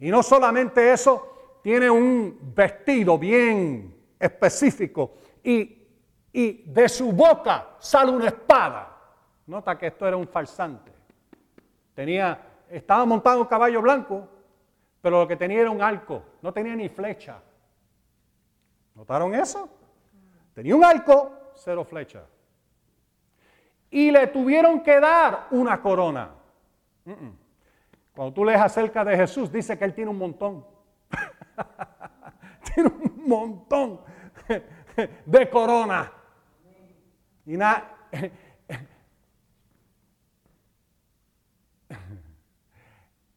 [0.00, 5.81] Y no solamente eso, tiene un vestido bien específico y,
[6.32, 8.88] y de su boca sale una espada.
[9.46, 10.92] Nota que esto era un falsante.
[11.94, 14.26] Tenía estaba montado un caballo blanco,
[15.02, 17.38] pero lo que tenía era un arco, no tenía ni flecha.
[18.94, 19.68] ¿Notaron eso?
[20.54, 22.24] Tenía un arco, cero flecha.
[23.90, 26.30] Y le tuvieron que dar una corona.
[28.14, 30.64] Cuando tú lees acerca de Jesús, dice que él tiene un montón.
[32.74, 34.00] tiene un montón
[35.26, 36.10] de corona.
[37.46, 38.08] Y nada.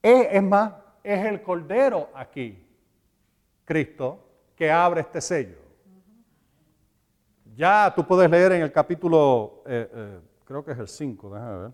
[0.02, 2.64] Es, más, es el Cordero aquí,
[3.64, 5.58] Cristo, que abre este sello.
[7.56, 11.58] Ya tú puedes leer en el capítulo, eh, eh, creo que es el 5, déjame
[11.58, 11.72] ver.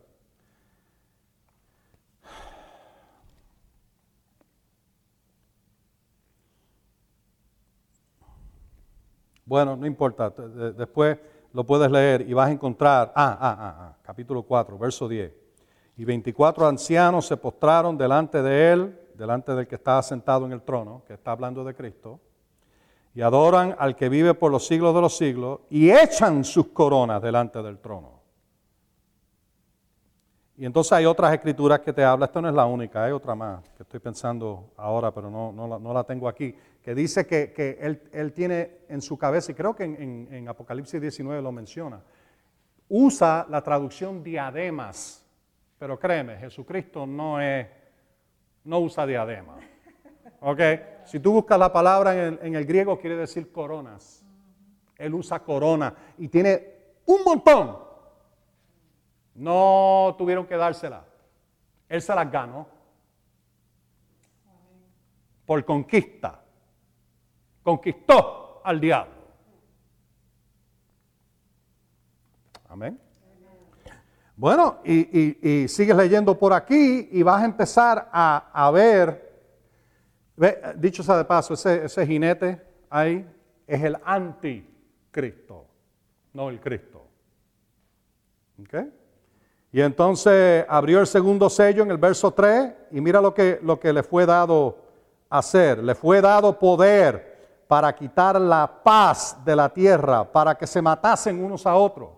[9.44, 11.18] Bueno, no importa, después
[11.52, 15.42] lo puedes leer y vas a encontrar, ah, ah, ah, ah capítulo 4, verso 10
[15.96, 20.62] y 24 ancianos se postraron delante de él, delante del que estaba sentado en el
[20.62, 22.20] trono, que está hablando de Cristo,
[23.14, 27.20] y adoran al que vive por los siglos de los siglos, y echan sus coronas
[27.20, 28.21] delante del trono.
[30.62, 33.34] Y entonces hay otras escrituras que te hablan, esta no es la única, hay otra
[33.34, 37.78] más que estoy pensando ahora, pero no, no, la, tengo aquí, que dice que,
[38.12, 42.00] él, tiene en su cabeza, y creo que en, en Apocalipsis 19 lo menciona,
[42.88, 45.26] usa la traducción diademas
[45.82, 47.66] pero créeme, Jesucristo no es,
[48.62, 49.56] no usa diadema.
[50.42, 50.60] ¿Ok?
[51.04, 54.24] Si tú buscas la palabra en el, en el griego, quiere decir coronas.
[54.96, 56.74] Él usa corona y tiene
[57.06, 57.91] un montón.
[59.34, 61.04] No tuvieron que dársela.
[61.88, 62.68] Él se las ganó.
[65.46, 66.42] Por conquista.
[67.62, 69.22] Conquistó al diablo.
[72.68, 72.98] Amén.
[74.36, 79.30] Bueno, y, sigues leyendo por aquí y vas a empezar a, ver,
[80.76, 83.28] dicho sea de paso, ese, jinete ahí
[83.66, 85.66] es el anticristo,
[86.32, 87.06] no el Cristo.
[89.72, 93.80] Y entonces abrió el segundo sello en el verso 3 y mira lo que, lo
[93.80, 94.76] que le fue dado
[95.30, 95.82] hacer.
[95.82, 101.42] Le fue dado poder para quitar la paz de la tierra, para que se matasen
[101.42, 102.10] unos a otros.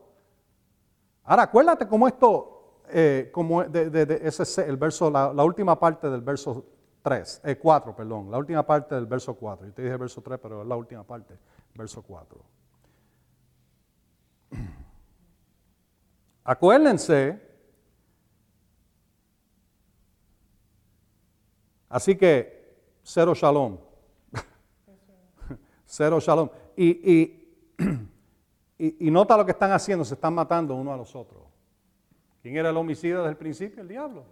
[1.22, 6.64] Ahora, acuérdate cómo esto, eh, como de, ese el verso, la, última parte del verso
[7.02, 9.66] 3, eh, 4, perdón, la última parte del verso 4.
[9.66, 11.38] Yo te dije verso 3, pero es la última parte,
[11.72, 12.40] verso 4.
[16.44, 17.40] Acuérdense,
[21.88, 23.78] así que cero shalom.
[25.86, 26.50] cero shalom.
[28.76, 31.44] Y, y nota lo que están haciendo, se están matando uno a los otros.
[32.42, 33.80] ¿Quién era el homicida desde el principio?
[33.80, 34.24] El diablo.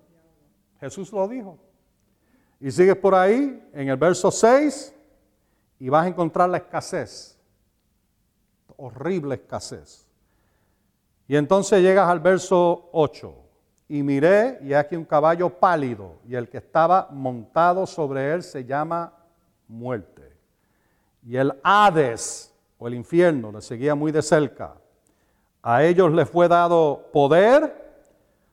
[0.81, 1.61] Jesús lo dijo.
[2.59, 4.94] Y sigues por ahí, en el verso 6,
[5.79, 7.38] y vas a encontrar la escasez.
[8.77, 10.12] Horrible escasez.
[11.28, 13.35] Y entonces llegas al verso 8.
[13.88, 18.64] Y miré, y aquí un caballo pálido, y el que estaba montado sobre él se
[18.64, 19.12] llama
[19.68, 20.32] muerte.
[21.26, 24.74] Y el Hades, o el infierno, le seguía muy de cerca.
[25.62, 27.82] A ellos les fue dado poder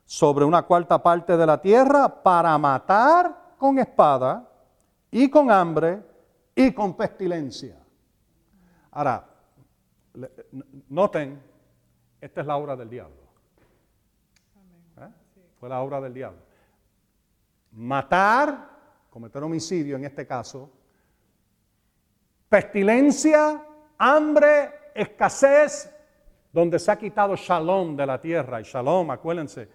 [0.05, 4.47] sobre una cuarta parte de la tierra para matar con espada
[5.11, 6.01] y con hambre
[6.55, 7.77] y con pestilencia.
[8.91, 9.25] Ahora,
[10.89, 11.41] noten,
[12.21, 13.29] esta es la obra del diablo.
[15.59, 16.39] Fue la obra del diablo.
[17.71, 18.69] Matar,
[19.09, 20.71] cometer homicidio en este caso,
[22.47, 23.61] pestilencia,
[23.97, 25.93] hambre, escasez,
[26.51, 28.61] donde se ha quitado shalom de la tierra.
[28.61, 29.69] Y shalom, acuérdense,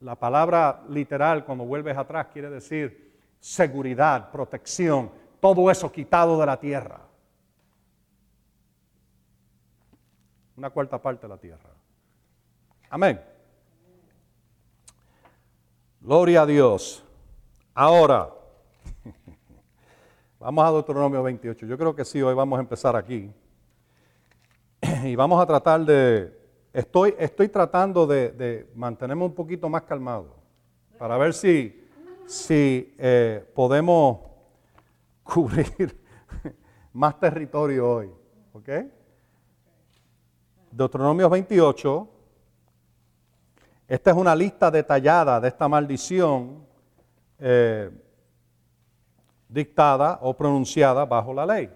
[0.00, 3.06] la palabra literal cuando vuelves atrás quiere decir
[3.38, 7.00] seguridad, protección, todo eso quitado de la tierra.
[10.56, 11.75] Una cuarta parte de la tierra.
[12.88, 13.20] Amén.
[16.00, 17.04] Gloria a Dios.
[17.74, 18.32] Ahora,
[20.38, 21.66] vamos a Deuteronomio 28.
[21.66, 23.30] Yo creo que sí, hoy vamos a empezar aquí.
[25.04, 26.32] Y vamos a tratar de,
[26.72, 30.36] estoy, estoy tratando de, mantenerme un poquito más calmado
[30.96, 31.84] para ver si,
[32.26, 34.20] si eh, podemos
[35.24, 36.00] cubrir
[36.92, 38.10] más territorio hoy.
[38.52, 38.68] ¿Ok?
[40.70, 42.15] Deuteronomio 28
[43.88, 46.66] esta es una lista detallada de esta maldición
[47.38, 47.90] eh,
[49.48, 51.70] dictada o pronunciada bajo la ley.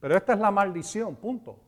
[0.00, 1.58] Pero esta es la maldición, punto.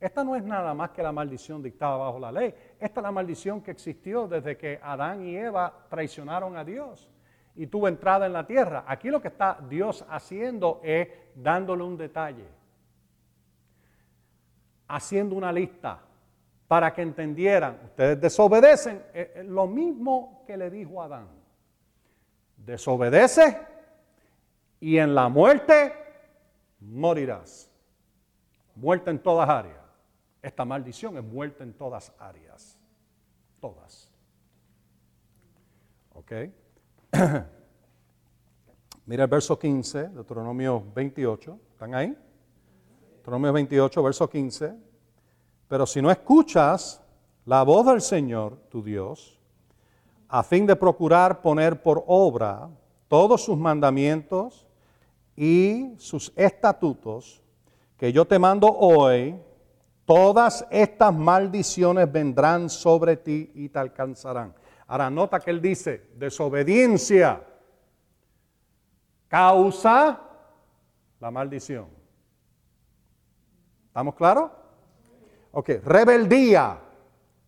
[0.00, 2.54] Esta no es nada más que la maldición dictada bajo la ley.
[2.80, 7.10] Esta es la maldición que existió desde que Adán y Eva traicionaron a Dios
[7.54, 8.84] y tuvo entrada en la tierra.
[8.88, 12.48] Aquí lo que está Dios haciendo es dándole un detalle,
[14.88, 16.00] haciendo una lista
[16.72, 19.04] para que entendieran, ustedes desobedecen,
[19.44, 21.28] lo mismo que le dijo Adán.
[22.56, 23.58] Desobedece
[24.80, 25.92] y en la muerte
[26.80, 27.70] morirás.
[28.74, 29.76] Muerte en todas áreas.
[30.40, 32.78] Esta maldición es muerte en todas áreas.
[33.60, 34.10] Todas.
[36.14, 36.32] ¿Ok?
[39.04, 41.60] Mira el verso 15, Deuteronomio 28.
[41.72, 42.16] ¿Están ahí?
[43.16, 44.91] Deuteronomio 28, verso 15.
[45.72, 47.02] Pero si no escuchas
[47.46, 49.40] la voz del Señor, tu Dios,
[50.28, 52.68] a fin de procurar poner por obra
[53.08, 54.66] todos sus mandamientos
[55.34, 57.42] y sus estatutos
[57.96, 59.34] que yo te mando hoy,
[60.04, 64.54] todas estas maldiciones vendrán sobre ti y te alcanzarán.
[64.86, 67.42] Ahora nota que él dice, desobediencia
[69.26, 70.20] causa
[71.18, 71.86] la maldición.
[73.86, 74.50] ¿Estamos claros?
[75.52, 76.78] Ok, rebeldía,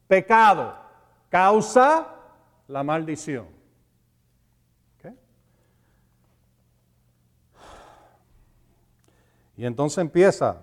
[0.07, 0.77] pecado,
[1.31, 2.07] causa
[2.69, 3.55] la maldición.
[9.57, 10.63] Y entonces empieza,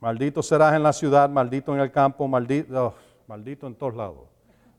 [0.00, 2.94] maldito serás en la ciudad, maldito en el campo, maldito, oh,
[3.26, 4.20] maldito en todos lados.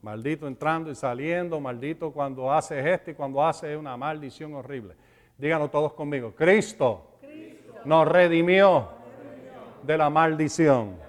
[0.02, 4.96] Maldito entrando y saliendo, maldito cuando haces esto y cuando haces una maldición horrible.
[5.38, 7.20] Díganos todos conmigo, Cristo,
[7.86, 8.88] nos redimió
[9.84, 11.09] de la maldición.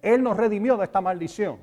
[0.00, 1.58] Él nos redimió de esta maldición.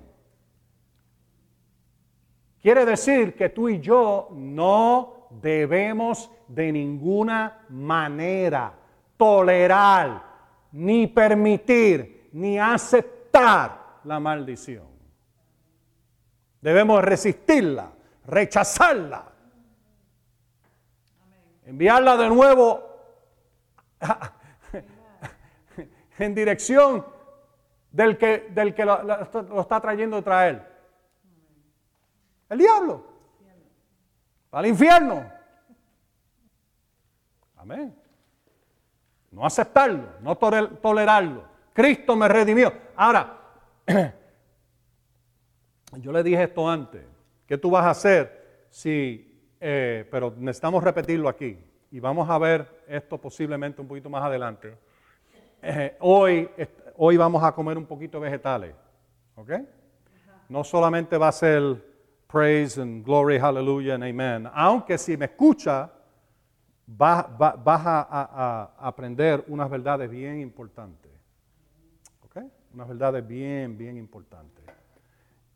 [2.61, 8.73] Quiere decir que tú y yo no debemos de ninguna manera
[9.15, 10.23] tolerar,
[10.71, 14.87] ni permitir, ni aceptar la maldición.
[16.61, 17.91] Debemos resistirla,
[18.25, 19.31] rechazarla,
[21.65, 22.83] enviarla de nuevo
[26.19, 27.05] en dirección
[27.91, 30.61] del que, del que lo, está trayendo a él?
[32.49, 33.05] El diablo.
[34.51, 35.31] Al infierno.
[37.57, 37.95] Amén.
[39.31, 41.43] No aceptarlo, no tolerarlo.
[41.73, 42.73] Cristo me redimió.
[42.95, 43.37] Ahora,
[45.97, 47.05] yo le dije esto antes.
[47.45, 49.29] ¿Qué tú vas a hacer si,
[49.59, 51.57] eh, pero necesitamos repetirlo aquí.
[51.91, 54.77] Y vamos a ver esto posiblemente un poquito más adelante.
[55.61, 56.49] Eh, hoy
[57.01, 58.75] hoy vamos a comer un poquito vegetales.
[59.35, 59.51] ¿Ok?
[60.49, 61.81] No solamente va a ser
[62.27, 64.49] praise and glory, hallelujah and amen.
[64.53, 65.89] Aunque si me escucha,
[66.85, 71.11] vas, a, aprender unas verdades bien importantes.
[72.25, 72.43] ¿Ok?
[72.73, 74.65] Unas verdades bien, bien importantes.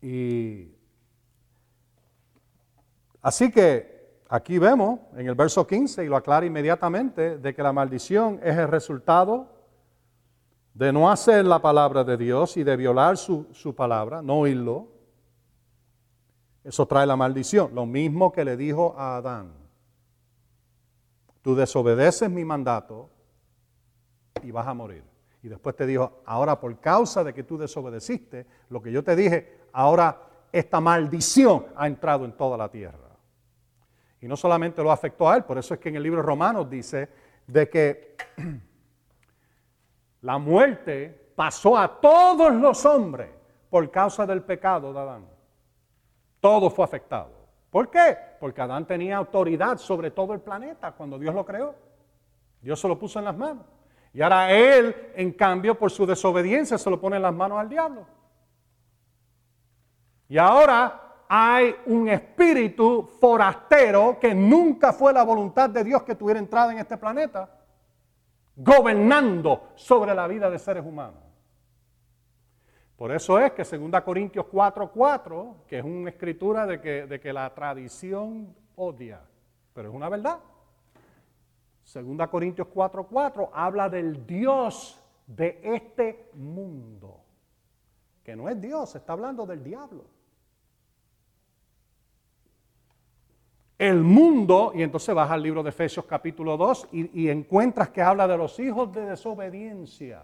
[0.00, 0.72] Y
[3.20, 7.72] así que aquí vemos en el verso 15, y lo aclara inmediatamente, de que la
[7.72, 9.53] maldición es el resultado
[10.74, 14.88] de no hacer la palabra de Dios y de violar su, su palabra, no oírlo.
[16.64, 17.74] Eso trae la maldición.
[17.74, 19.52] Lo mismo que le dijo a Adán.
[21.42, 23.08] Tú desobedeces mi mandato
[24.42, 25.04] y vas a morir.
[25.42, 29.14] Y después te dijo, ahora por causa de que tú desobedeciste lo que yo te
[29.14, 30.18] dije, ahora
[30.50, 33.10] esta maldición ha entrado en toda la tierra.
[34.20, 36.68] Y no solamente lo afectó a él, por eso es que en el libro Romanos
[36.70, 37.10] dice
[37.46, 38.16] de que
[40.24, 43.28] la muerte pasó a todos los hombres
[43.68, 45.26] por causa del pecado de Adán.
[46.40, 47.30] Todo fue afectado.
[47.68, 48.16] ¿Por qué?
[48.40, 51.74] Porque Adán tenía autoridad sobre todo el planeta cuando Dios lo creó.
[52.62, 53.66] Dios se lo puso en las manos.
[54.14, 57.68] Y ahora él, en cambio, por su desobediencia, se lo pone en las manos al
[57.68, 58.06] diablo.
[60.26, 66.40] Y ahora hay un espíritu forastero que nunca fue la voluntad de Dios que tuviera
[66.40, 67.63] entrada en este planeta,
[68.56, 71.22] gobernando sobre la vida de seres humanos.
[72.96, 77.32] Por eso es que 2 Corintios 4:4, que es una escritura de que, de que
[77.32, 79.20] la tradición odia,
[79.72, 80.38] pero es una verdad.
[81.92, 87.20] 2 Corintios 4:4 habla del Dios de este mundo,
[88.22, 90.13] que no es Dios, está hablando del diablo.
[93.78, 98.28] El mundo, y entonces vas al libro de Efesios capítulo 2 y, encuentras que habla
[98.28, 100.22] de los hijos de desobediencia,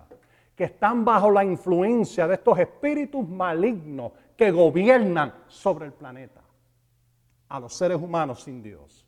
[0.55, 6.43] que están bajo la influencia de estos espíritus malignos que gobiernan sobre el planeta,
[7.49, 9.05] a los seres humanos sin Dios.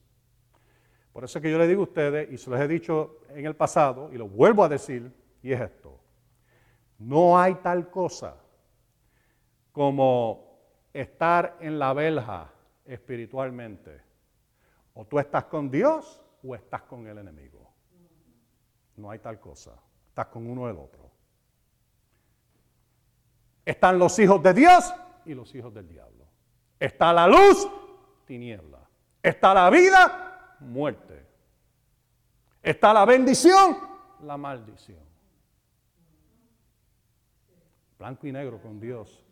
[1.12, 3.46] Por eso es que yo le digo a ustedes, y se los he dicho en
[3.46, 6.00] el pasado, y lo vuelvo a decir, y es esto.
[6.98, 8.36] No hay tal cosa
[9.70, 10.58] como
[10.92, 12.50] estar en la verja
[12.84, 14.11] espiritualmente.
[14.94, 17.72] O tú estás con Dios o estás con el enemigo.
[18.96, 19.72] No hay tal cosa.
[20.08, 21.10] Estás con uno o el otro.
[23.64, 24.92] Están los hijos de Dios
[25.24, 26.26] y los hijos del diablo.
[26.78, 27.68] Está la luz,
[28.26, 28.80] tiniebla.
[29.22, 31.26] Está la vida, muerte.
[32.62, 33.78] Está la bendición,
[34.22, 35.02] la maldición.
[37.98, 39.24] Blanco y negro con Dios.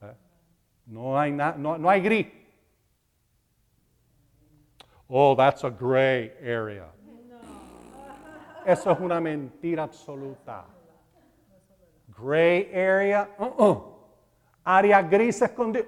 [0.00, 0.16] ¿eh?
[0.86, 2.39] No, hay no, no hay gris.
[5.10, 6.86] Oh, that's a gray area.
[8.64, 10.64] Eso es una mentira absoluta.
[12.16, 13.82] Gray area, uh-uh.
[14.64, 15.84] área gris escondida.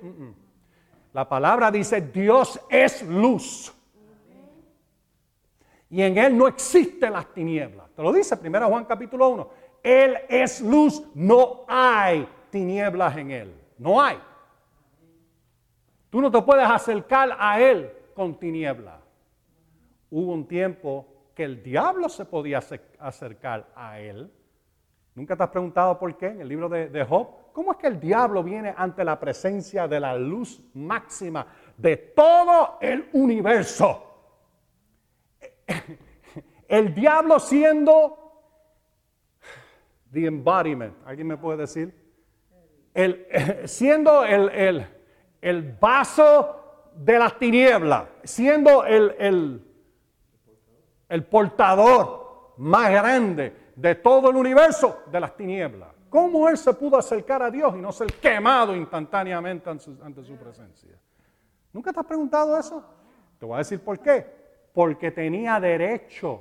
[1.13, 3.73] La palabra dice, Dios es luz
[5.93, 7.91] y en Él no existen las tinieblas.
[7.95, 9.51] Te lo dice 1 Juan capítulo 1.
[9.83, 13.55] Él es luz, no hay tinieblas en Él.
[13.77, 14.19] No hay.
[16.09, 19.02] Tú no te puedes acercar a Él con tinieblas.
[20.13, 22.61] Hubo un tiempo que el diablo se podía
[22.99, 24.31] acercar a Él.
[25.15, 27.29] ¿Nunca te has preguntado por qué en el libro de, de Job?
[27.53, 31.47] ¿Cómo es que el diablo viene ante la presencia de la luz máxima
[31.77, 34.07] de todo el universo?
[36.69, 38.19] el diablo siendo
[40.13, 41.95] the embodiment, ¿alguien me puede decir?
[42.93, 43.27] El,
[43.65, 44.87] siendo el,
[45.41, 49.72] el, vaso de las tinieblas, siendo el, el,
[51.13, 55.91] el portador más grande de todo el universo de las tinieblas.
[56.09, 60.99] ¿Cómo él se pudo acercar a Dios y no ser quemado instantáneamente ante su, presencia?
[61.71, 62.83] ¿Nunca te has preguntado eso?
[63.39, 64.27] Te voy a decir por qué
[64.73, 66.41] porque tenía derecho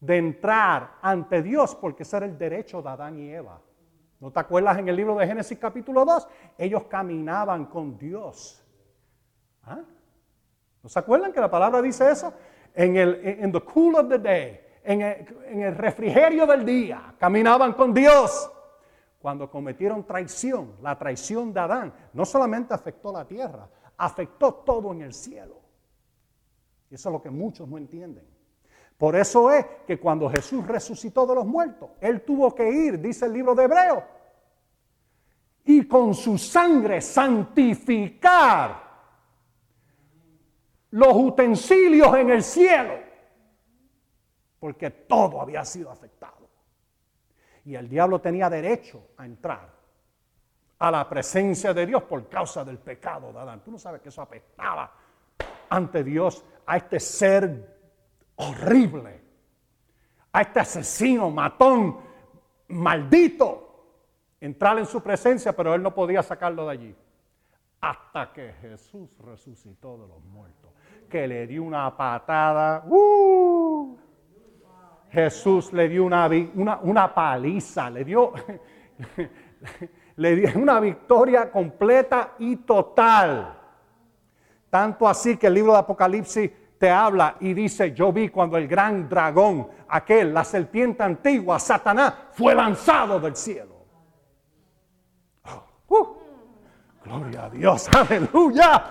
[0.00, 3.60] de entrar ante Dios, porque ese era el derecho de Adán y Eva.
[4.18, 6.26] ¿No te acuerdas en el libro de Génesis capítulo 2?
[6.58, 8.60] Ellos caminaban con Dios.
[9.62, 9.82] ¿Ah?
[10.82, 12.34] ¿No se acuerdan que la palabra dice eso?
[12.74, 17.92] En el en cool of the day, en en el refrigerio del día, caminaban con
[17.92, 18.50] Dios.
[19.20, 23.68] Cuando cometieron traición, la traición de Adán, no solamente afectó la tierra,
[23.98, 25.60] afectó todo en el cielo.
[26.90, 28.24] Y eso es lo que muchos no entienden.
[28.96, 33.26] Por eso es que cuando Jesús resucitó de los muertos, Él tuvo que ir, dice
[33.26, 34.04] el libro de Hebreo,
[35.64, 38.89] y con su sangre santificar
[40.90, 42.98] los utensilios en el cielo,
[44.58, 46.48] porque todo había sido afectado.
[47.64, 49.80] Y el diablo tenía derecho a entrar
[50.78, 53.62] a la presencia de Dios por causa del pecado de Adán.
[53.62, 54.90] Tú no sabes que eso apestaba
[55.68, 57.78] ante Dios a este ser
[58.36, 59.20] horrible,
[60.32, 61.98] a este asesino, matón,
[62.68, 63.66] maldito.
[64.40, 66.96] entrar en su presencia, pero él no podía sacarlo de allí.
[67.82, 70.69] Hasta que Jesús resucitó de los muertos,
[71.10, 72.84] que le dio una patada.
[72.86, 73.98] ¡uh!
[75.10, 76.28] Jesús le dio una,
[76.82, 78.32] una, paliza, le dio,
[80.16, 83.58] le dio una victoria completa y total.
[84.70, 88.68] Tanto así que el libro de Apocalipsis te habla y dice, yo vi cuando el
[88.68, 93.84] gran dragón, aquel, la serpiente antigua, Satanás, fue lanzado del cielo.
[95.88, 96.16] Oh, uh,
[97.04, 98.84] gloria a Dios, aleluya.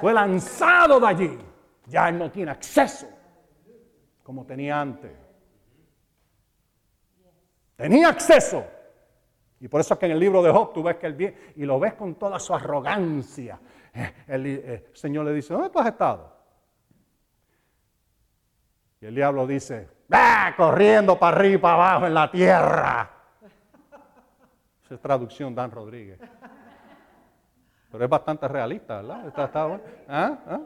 [0.00, 1.51] Fue lanzado de allí.
[1.92, 3.06] Ya él no tiene acceso
[4.22, 5.12] como tenía antes.
[7.76, 8.64] Tenía acceso.
[9.60, 11.36] Y por eso es que en el libro de Job tú ves que él viene
[11.56, 13.60] y lo ves con toda su arrogancia.
[13.92, 16.34] Eh, el, eh, Señor le dice, ¿dónde tú has estado?
[19.02, 20.54] Y el diablo dice, ¡Ah!
[20.56, 23.10] corriendo para arriba y para abajo en la tierra.
[24.82, 26.18] Esa es traducción Dan Rodríguez.
[27.90, 29.26] Pero es bastante realista, ¿verdad?
[29.26, 29.50] Está,
[30.08, 30.38] ¿Ah?
[30.46, 30.60] ¿Ah?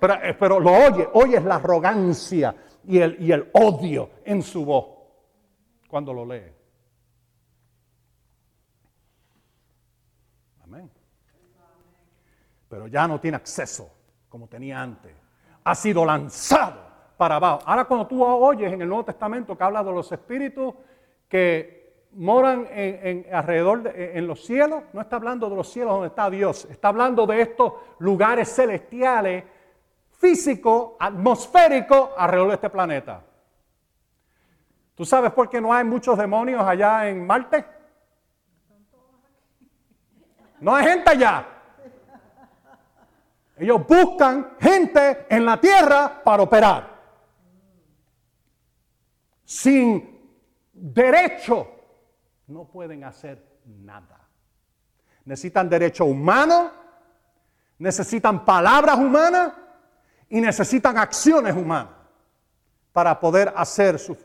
[0.00, 2.54] Pero, eh, pero, lo oye, oye la arrogancia
[2.88, 4.86] y el, odio en su voz
[5.88, 6.52] cuando lo lee.
[10.64, 10.90] Amén.
[12.68, 13.90] Pero ya no tiene acceso
[14.28, 15.14] como tenía antes.
[15.64, 16.80] Ha sido lanzado
[17.16, 17.60] para abajo.
[17.66, 20.74] Ahora cuando tú oyes en el Nuevo Testamento que habla de los espíritus
[21.28, 26.30] que moran en, alrededor en los cielos, no está hablando de los cielos donde está
[26.30, 29.44] Dios, está hablando de estos lugares celestiales,
[30.18, 33.24] físicos, atmosféricos alrededor de este planeta.
[34.94, 37.64] ¿Tú sabes por qué no hay muchos demonios allá en Marte?
[40.60, 41.46] No hay gente allá.
[43.56, 46.98] Ellos buscan gente en la tierra para operar.
[49.44, 50.20] Sin
[50.72, 51.66] derecho
[52.48, 54.28] no pueden hacer nada.
[55.24, 56.72] Necesitan derecho humano,
[57.78, 59.52] necesitan palabras humanas
[60.28, 61.94] y necesitan acciones humanas
[62.92, 64.16] para poder hacer su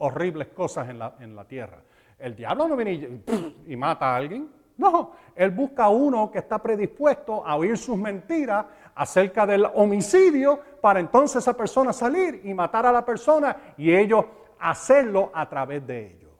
[0.00, 1.82] horribles cosas en la, en la tierra.
[2.18, 3.22] El diablo no viene
[3.66, 4.50] y, mata a alguien.
[4.76, 8.64] No, él busca a uno que está predispuesto a oír sus mentiras
[8.94, 14.24] acerca del homicidio para entonces esa persona salir y matar a la persona y ellos
[14.58, 16.30] hacerlo a través de ellos.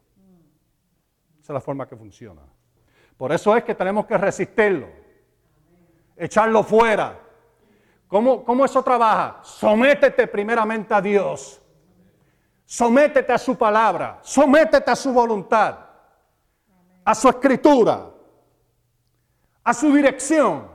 [1.41, 2.43] Esa es la forma que funciona.
[3.17, 4.89] Por eso es que tenemos que resistirlo,
[6.17, 7.19] echarlo fuera.
[8.11, 9.41] ¿Cómo, cómo eso trabaja?
[9.43, 11.61] Sométete primeramente a Dios
[12.71, 15.77] Sométete a su palabra, sométete a su voluntad,
[17.05, 18.13] a su escritura,
[19.65, 20.69] a su dirección.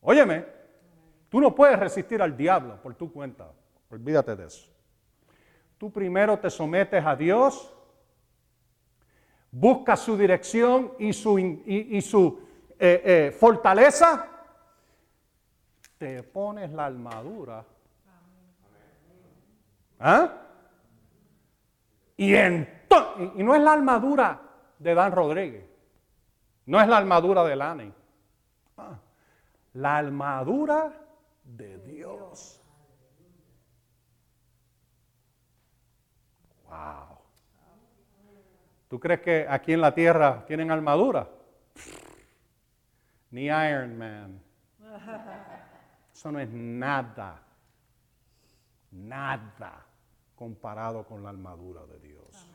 [0.00, 0.46] Óyeme,
[1.28, 3.50] tú no puedes resistir al diablo por tu cuenta,
[3.90, 4.72] olvídate de eso.
[5.78, 7.74] Tú primero te sometes a Dios,
[9.50, 12.38] buscas su dirección y su, y, su
[12.78, 14.28] eh, eh, fortaleza,
[15.98, 17.64] te pones la armadura
[19.98, 20.30] ¿Ah?
[22.16, 24.40] Y, y no es la armadura
[24.78, 25.64] de Dan Rodríguez,
[26.66, 27.92] no es la armadura de Lani,
[28.76, 28.98] ah,
[29.74, 30.92] la armadura
[31.44, 32.60] de Dios.
[36.68, 37.18] Wow.
[38.88, 41.28] ¿Tú crees que aquí en la tierra tienen armadura?
[43.30, 44.40] Ni Iron Man.
[46.16, 47.42] Eso no es nada.
[48.92, 49.84] Nada
[50.34, 52.48] comparado con la armadura de Dios.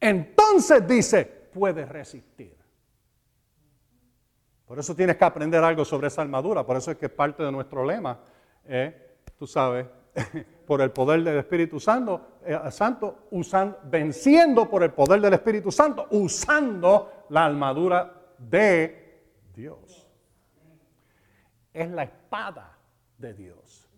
[0.00, 2.56] Entonces dice, puedes resistir.
[4.64, 6.64] Por eso tienes que aprender algo sobre esa armadura.
[6.64, 8.20] Por eso es que parte de nuestro lema,
[8.64, 9.86] eh, tú sabes,
[10.66, 15.70] por el poder del Espíritu Santo, eh, Santo usando, venciendo por el poder del Espíritu
[15.70, 19.22] Santo, usando la armadura de
[19.54, 20.02] Dios
[21.72, 22.76] es la espada
[23.18, 23.88] de Dios.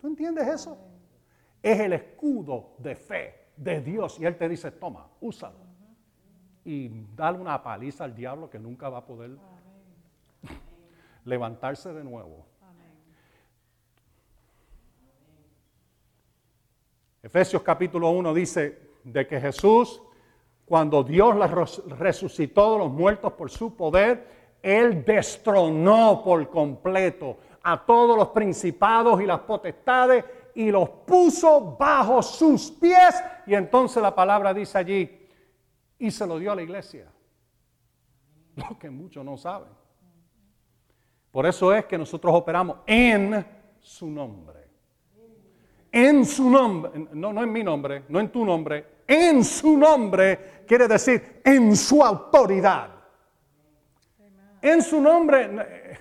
[0.00, 0.78] ¿Tú entiendes eso?
[1.62, 4.18] Es el escudo de fe de Dios.
[4.20, 5.66] Y Él te dice, toma, úsalo.
[6.64, 9.36] Y dale una paliza al diablo que nunca va a poder
[11.24, 12.45] levantarse de nuevo.
[17.26, 20.00] Efesios capítulo 1 dice de que Jesús,
[20.64, 27.84] cuando Dios la resucitó de los muertos por su poder, él destronó por completo a
[27.84, 30.24] todos los principados y las potestades
[30.54, 33.20] y los puso bajo sus pies.
[33.44, 35.28] Y entonces la palabra dice allí,
[35.98, 37.10] y se lo dio a la iglesia.
[38.54, 39.70] Lo que muchos no saben.
[41.32, 43.44] Por eso es que nosotros operamos en
[43.80, 44.55] su nombre.
[45.96, 50.64] En su nombre, no, no en mi nombre, no en tu nombre, en su nombre
[50.66, 52.90] quiere decir en su autoridad.
[54.60, 55.98] En su nombre,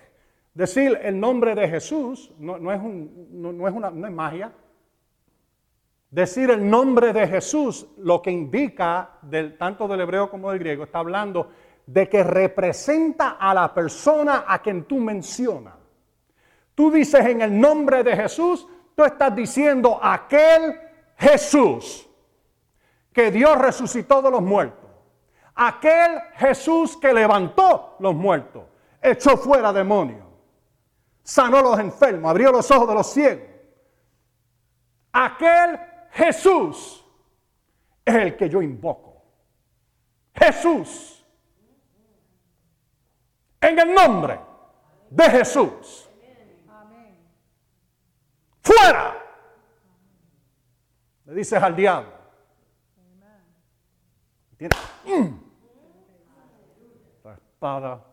[0.53, 4.51] decir el nombre de Jesús no, es, no, es una, no es magia.
[6.11, 9.17] Decir el nombre de Jesús, lo que indica
[9.57, 11.51] tanto del hebreo como del griego, está hablando
[11.85, 15.75] de que representa a la persona a quien tú mencionas.
[16.73, 20.79] Tú dices en el nombre de Jesús, tú estás diciendo aquel
[21.17, 22.07] Jesús
[23.13, 24.89] que Dios resucitó de los muertos.
[25.55, 28.65] Aquel Jesús que levantó los muertos,
[29.01, 30.25] echó fuera demonios,
[31.23, 33.47] sanó los enfermos, abrió los ojos de los ciegos.
[35.13, 35.79] Aquel
[36.11, 37.05] Jesús
[38.03, 39.23] es el que yo invoco.
[40.33, 41.25] Jesús.
[43.61, 44.39] En el nombre
[45.09, 46.04] de Jesús.
[48.65, 49.15] Fuera.
[51.25, 52.15] Le dices al diablo.
[55.05, 55.35] Mm.
[57.23, 58.03] la espada.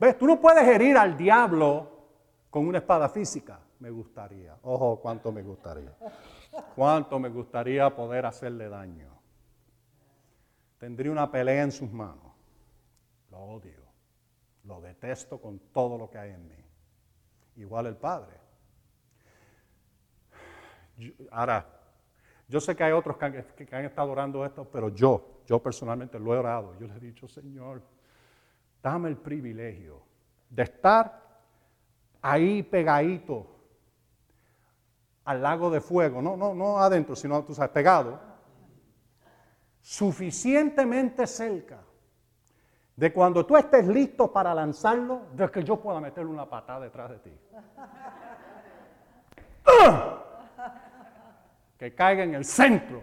[0.00, 0.18] ¿Ves?
[0.18, 1.90] Tú no puedes herir al diablo
[2.48, 3.60] con una espada física.
[3.80, 4.56] Me gustaría.
[4.62, 5.94] Ojo, cuánto me gustaría.
[6.74, 9.08] Cuánto me gustaría poder hacerle daño.
[10.78, 12.32] Tendría una pelea en sus manos.
[13.30, 13.82] Lo odio.
[14.64, 16.57] Lo detesto con todo lo que hay en mí.
[17.58, 18.36] Igual el Padre.
[21.30, 21.66] ahora,
[22.46, 25.60] yo sé que hay otros que han, que han, estado orando esto, pero yo, yo
[25.60, 26.78] personalmente lo he orado.
[26.78, 27.82] Yo le he dicho, Señor,
[28.82, 30.02] dame el privilegio
[30.48, 31.40] de estar
[32.22, 33.46] ahí pegadito
[35.24, 38.18] al lago de fuego, no, no, no adentro, sino tú sabes, pegado,
[39.82, 41.80] suficientemente cerca
[42.98, 47.10] de cuando tú estés listo para lanzarlo, de que yo pueda meterle una patada detrás
[47.10, 47.32] de ti.
[51.78, 53.00] Que caiga en el centro.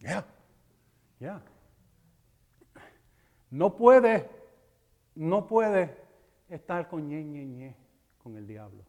[0.00, 0.24] Ya,
[1.20, 1.40] ya.
[3.52, 4.28] No puede,
[5.14, 5.96] no puede
[6.48, 7.76] estar con ñe, ñe, ñe
[8.20, 8.82] con el diablo.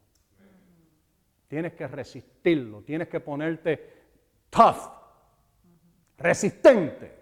[1.55, 3.93] Tienes que resistirlo, tienes que ponerte
[4.49, 4.91] tough,
[6.17, 7.15] resistente.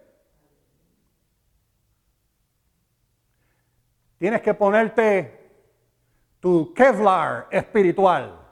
[4.18, 5.52] Tienes que ponerte
[6.40, 8.44] tu Kevlar espiritual.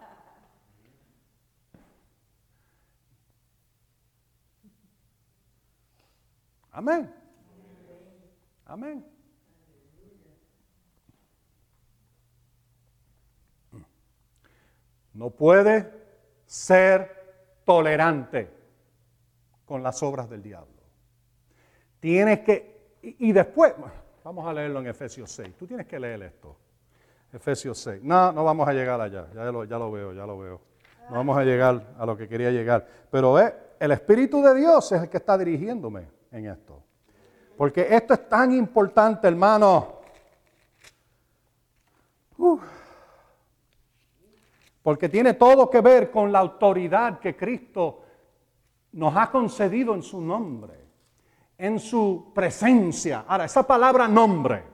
[6.70, 7.12] Amén.
[8.66, 9.11] Amén.
[15.14, 15.90] No puede
[16.46, 18.50] ser tolerante
[19.64, 20.82] con las obras del diablo.
[22.00, 23.74] Tienes que, y, después,
[24.24, 25.54] vamos a leerlo en Efesios 6.
[25.56, 26.56] Tú tienes que leer esto.
[27.32, 28.02] Efesios 6.
[28.02, 29.28] No, no vamos a llegar allá.
[29.34, 30.60] Ya lo, ya lo veo, ya lo veo.
[31.08, 32.86] No vamos a llegar a lo que quería llegar.
[33.10, 36.82] Pero ve, el Espíritu de Dios es el que está dirigiéndome en esto.
[37.56, 40.00] Porque esto es tan importante, hermano.
[44.82, 48.02] Porque tiene todo que ver con la autoridad que Cristo
[48.92, 50.74] nos ha concedido en su nombre,
[51.56, 53.24] en su presencia.
[53.26, 54.64] Ahora, esa palabra nombre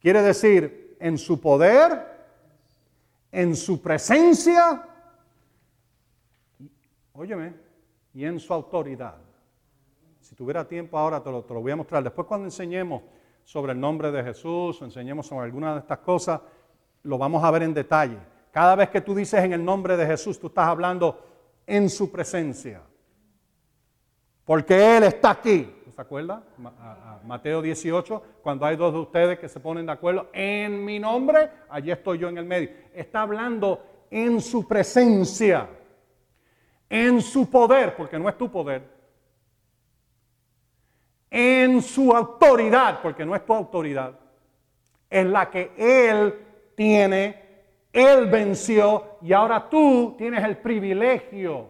[0.00, 2.06] quiere decir en su poder,
[3.30, 4.82] en su presencia,
[7.12, 7.54] óyeme,
[8.14, 9.16] y en su autoridad.
[10.20, 12.02] Si tuviera tiempo ahora te lo, voy a mostrar.
[12.02, 13.02] Después cuando enseñemos
[13.44, 16.40] sobre el nombre de Jesús o enseñemos sobre alguna de estas cosas,
[17.02, 18.18] lo vamos a ver en detalle.
[18.50, 21.24] Cada vez que tú dices en el nombre de Jesús, tú estás hablando
[21.66, 22.82] en su presencia.
[24.44, 25.76] Porque Él está aquí.
[25.94, 26.42] ¿Se acuerda?
[27.24, 31.50] Mateo 18, cuando hay dos de ustedes que se ponen de acuerdo en mi nombre,
[31.68, 32.70] allí estoy yo en el medio.
[32.94, 35.68] Está hablando en su presencia,
[36.88, 38.82] en su poder, porque no es tu poder,
[41.30, 44.18] en su autoridad, porque no es tu autoridad,
[45.08, 46.34] es la que Él
[46.74, 47.49] tiene,
[47.92, 51.68] Él venció y ahora tú tienes el privilegio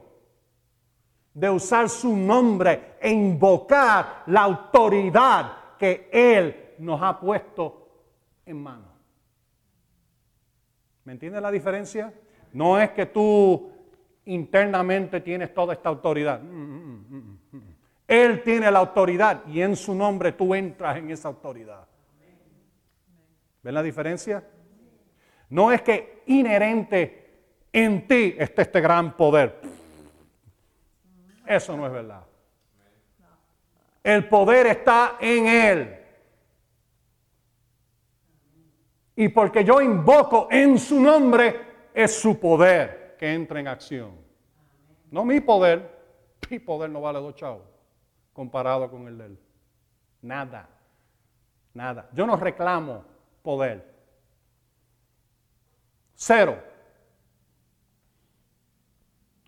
[1.32, 7.88] de usar su nombre e invocar la autoridad que Él nos ha puesto
[8.44, 8.90] en mano.
[11.04, 12.12] ¿Me entiendes la diferencia?
[12.52, 13.70] No es que tú
[14.26, 16.40] internamente tienes toda esta autoridad.
[16.40, 17.74] Mm, mm, mm,
[18.06, 21.86] él tiene la autoridad y en su nombre tú entras en esa autoridad.
[23.62, 24.42] ¿Ven la diferencia?
[25.50, 29.60] No es que inherente en ti esté este gran poder.
[31.46, 32.24] Eso no es verdad.
[34.02, 35.96] El poder está en Él.
[39.16, 41.60] Y porque yo invoco en su nombre,
[41.92, 44.12] es su poder que entra en acción.
[45.10, 45.98] No mi poder.
[46.48, 47.62] Mi poder no vale dos chavos
[48.32, 49.38] comparado con el de Él.
[50.22, 50.68] Nada.
[51.74, 52.08] Nada.
[52.12, 53.04] Yo no reclamo
[53.42, 53.89] poder.
[56.22, 56.62] Cero.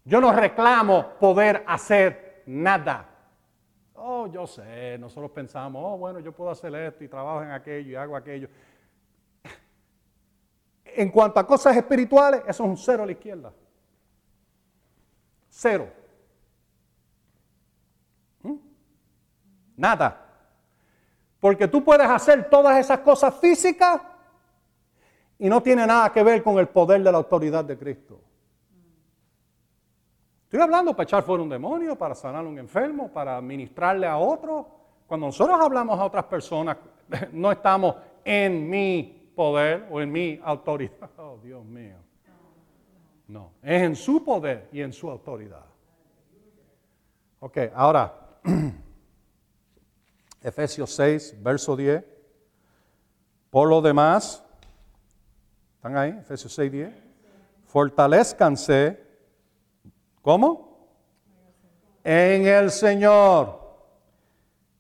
[0.07, 3.11] Yo no reclamo poder hacer nada.
[3.93, 7.91] Oh, yo sé, nosotros pensamos, oh, bueno, yo puedo hacer esto y trabajo en aquello
[7.91, 8.49] y hago aquello.
[10.85, 13.53] En cuanto a cosas espirituales, eso es un cero a la izquierda.
[15.51, 15.93] Cero.
[18.43, 18.57] ¿Mm?
[19.77, 20.27] Nada.
[21.39, 24.01] Porque tú puedes hacer todas esas cosas físicas
[25.43, 28.21] y no tiene nada que ver con el poder de la autoridad de Cristo.
[30.45, 34.19] Estoy hablando para echar fuera un demonio, para sanar a un enfermo, para ministrarle a
[34.19, 34.69] otro.
[35.05, 36.77] Cuando nosotros hablamos a otras personas,
[37.33, 41.11] no estamos en mi poder o en mi autoridad.
[41.19, 41.97] Oh, Dios mío.
[43.27, 45.65] No, es en su poder y en su autoridad.
[47.41, 48.39] Ok, ahora,
[50.41, 52.05] Efesios 6, verso 10.
[53.51, 54.45] Por lo demás,
[55.83, 56.11] ¿Están ahí?
[56.11, 56.91] Efesios 6, 10.
[57.67, 59.05] Fortalezcanse.
[60.23, 60.87] ¿Cómo?
[62.05, 63.59] En el Señor.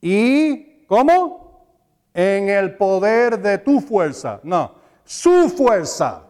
[0.01, 1.67] ¿Y cómo?
[2.15, 4.39] En el poder de tu fuerza.
[4.45, 6.23] No, su fuerza.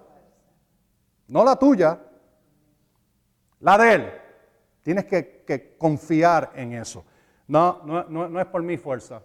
[1.28, 2.00] No la tuya.
[3.60, 4.12] La de Él.
[4.80, 7.04] Tienes que, confiar en eso.
[7.46, 9.22] No, no, no, no es por mi fuerza.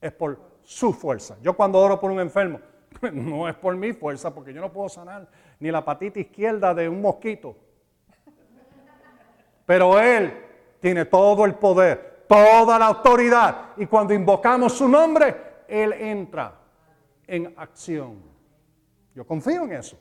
[0.00, 1.36] Es por su fuerza.
[1.42, 2.60] Yo cuando oro por un enfermo,
[3.12, 5.28] no es por mi fuerza, porque yo no puedo sanar
[5.58, 7.56] ni la patita izquierda de un mosquito.
[9.66, 10.32] Pero Él
[10.80, 13.70] tiene todo el poder, toda la autoridad.
[13.76, 15.36] Y cuando invocamos su nombre,
[15.68, 16.54] Él entra
[17.26, 18.20] en acción.
[19.14, 19.96] Yo confío en eso.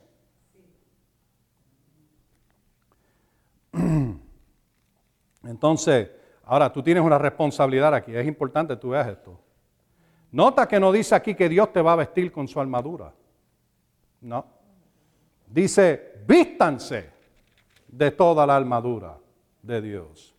[5.44, 6.10] Entonces,
[6.44, 8.16] ahora tú tienes una responsabilidad aquí.
[8.16, 9.40] Es importante que tú veas esto.
[10.32, 13.14] Nota que no dice aquí que Dios te va a vestir con su armadura.
[14.22, 14.46] No.
[15.48, 17.12] Dice, vístanse
[17.88, 19.18] de toda la armadura
[19.64, 20.36] de Dios.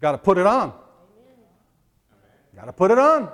[0.00, 0.74] Gotta put it on.
[2.52, 3.30] Gotta put it on.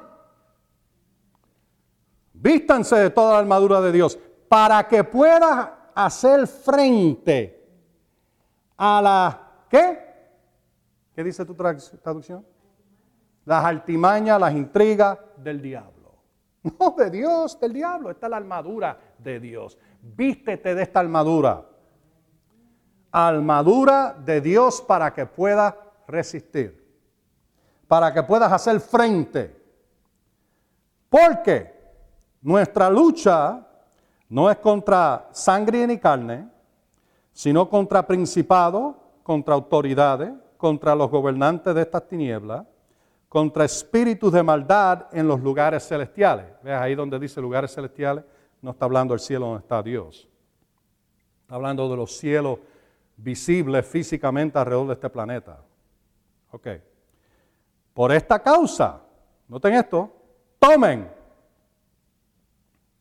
[2.35, 4.19] Vístanse de toda la armadura de Dios
[4.49, 7.67] para que puedas hacer frente
[8.77, 10.06] a la ¿qué?
[11.17, 12.45] ¿Qué dice tu traducción?
[13.47, 15.95] Las altimañas, las intrigas del diablo.
[16.79, 18.11] No, de Dios, del diablo.
[18.11, 19.79] Esta es la armadura de Dios.
[20.03, 21.65] Vístete de esta armadura.
[23.13, 25.75] Armadura de Dios para que puedas
[26.09, 26.85] resistir.
[27.87, 29.57] Para que puedas hacer frente.
[31.09, 31.73] Porque
[32.43, 33.65] nuestra lucha
[34.29, 36.51] no es contra sangre ni carne,
[37.33, 42.67] sino contra principados, contra autoridades, contra los gobernantes de estas tinieblas,
[43.29, 46.47] contra espíritus de maldad en los lugares celestiales.
[46.63, 48.25] Veas ahí donde dice lugares celestiales,
[48.63, 50.29] no está hablando del cielo donde está Dios.
[51.43, 52.59] Está hablando de los cielos
[53.17, 55.61] visibles físicamente alrededor de este planeta.
[56.51, 56.69] Ok.
[57.95, 59.01] Por esta causa,
[59.49, 60.11] noten esto,
[60.59, 61.11] tomen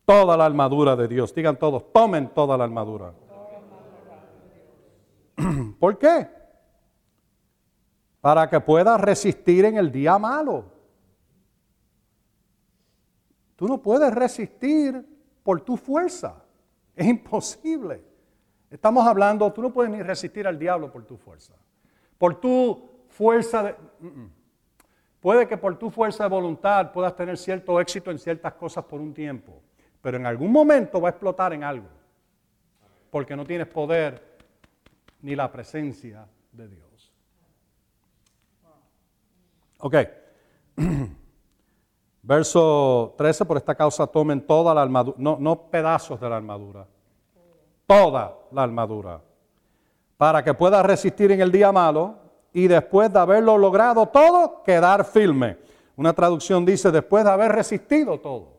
[0.06, 1.34] toda la armadura de Dios.
[1.34, 3.14] Digan todos, tomen toda la armadura.
[5.80, 6.45] ¿Por qué?
[8.26, 10.66] Para que puedas resistir en el día malo.
[13.56, 15.06] Tú no puedes resistir
[15.44, 16.44] por tu fuerza.
[16.96, 18.04] Es imposible.
[18.72, 21.54] Estamos hablando, tú no puedes ni resistir al diablo por tu fuerza.
[22.18, 23.76] Por tu fuerza de...
[25.20, 29.00] Puede que por tu fuerza de voluntad puedas tener cierto éxito en ciertas cosas por
[29.00, 29.62] un tiempo,
[30.02, 31.90] pero en algún momento va a explotar en algo,
[33.12, 34.40] porque no tienes poder
[35.22, 36.95] ni la presencia de Dios.
[39.86, 39.96] Ok.
[42.24, 46.88] Verso 13, por esta causa tomen toda la armadura, no, no pedazos de la armadura,
[47.86, 49.22] toda la armadura,
[50.18, 52.16] para que pueda resistir en el día malo
[52.52, 55.60] y después de haberlo logrado todo, quedar firme.
[55.98, 58.54] Una traducción dice, después de haber resistido todo,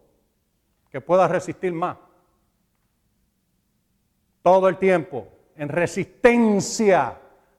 [0.93, 1.97] que pueda resistir más.
[4.43, 7.19] Todo el tiempo, en resistencia.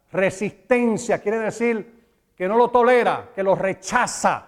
[0.10, 1.97] Resistencia quiere decir
[2.38, 4.46] que no lo tolera, que lo rechaza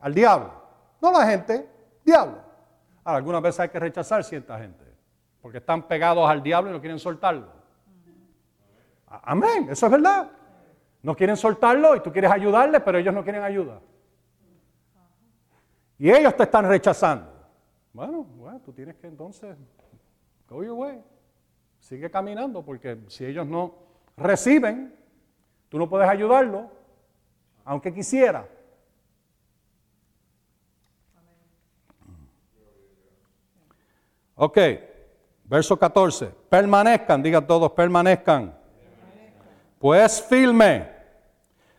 [0.00, 0.52] al diablo.
[1.00, 1.70] No la gente,
[2.04, 2.42] diablo.
[3.04, 4.84] algunas veces hay que rechazar cierta gente,
[5.40, 7.52] porque están pegados al diablo y no quieren soltarlo.
[9.06, 10.28] Amén, eso es verdad.
[11.00, 13.80] No quieren soltarlo y tú quieres ayudarles, pero ellos no quieren ayuda.
[15.96, 17.32] Y ellos te están rechazando.
[17.92, 19.56] Bueno, bueno, tú tienes que entonces
[20.48, 21.04] go your way.
[21.78, 23.74] Sigue caminando porque si ellos no
[24.16, 24.97] reciben,
[25.68, 26.70] tú no puedes ayudarlo,
[27.64, 28.46] aunque quisiera.
[34.40, 34.56] Ok,
[35.44, 36.32] verso 14.
[36.48, 38.56] Permanezcan, digan todos, permanezcan.
[39.80, 40.88] Pues firme,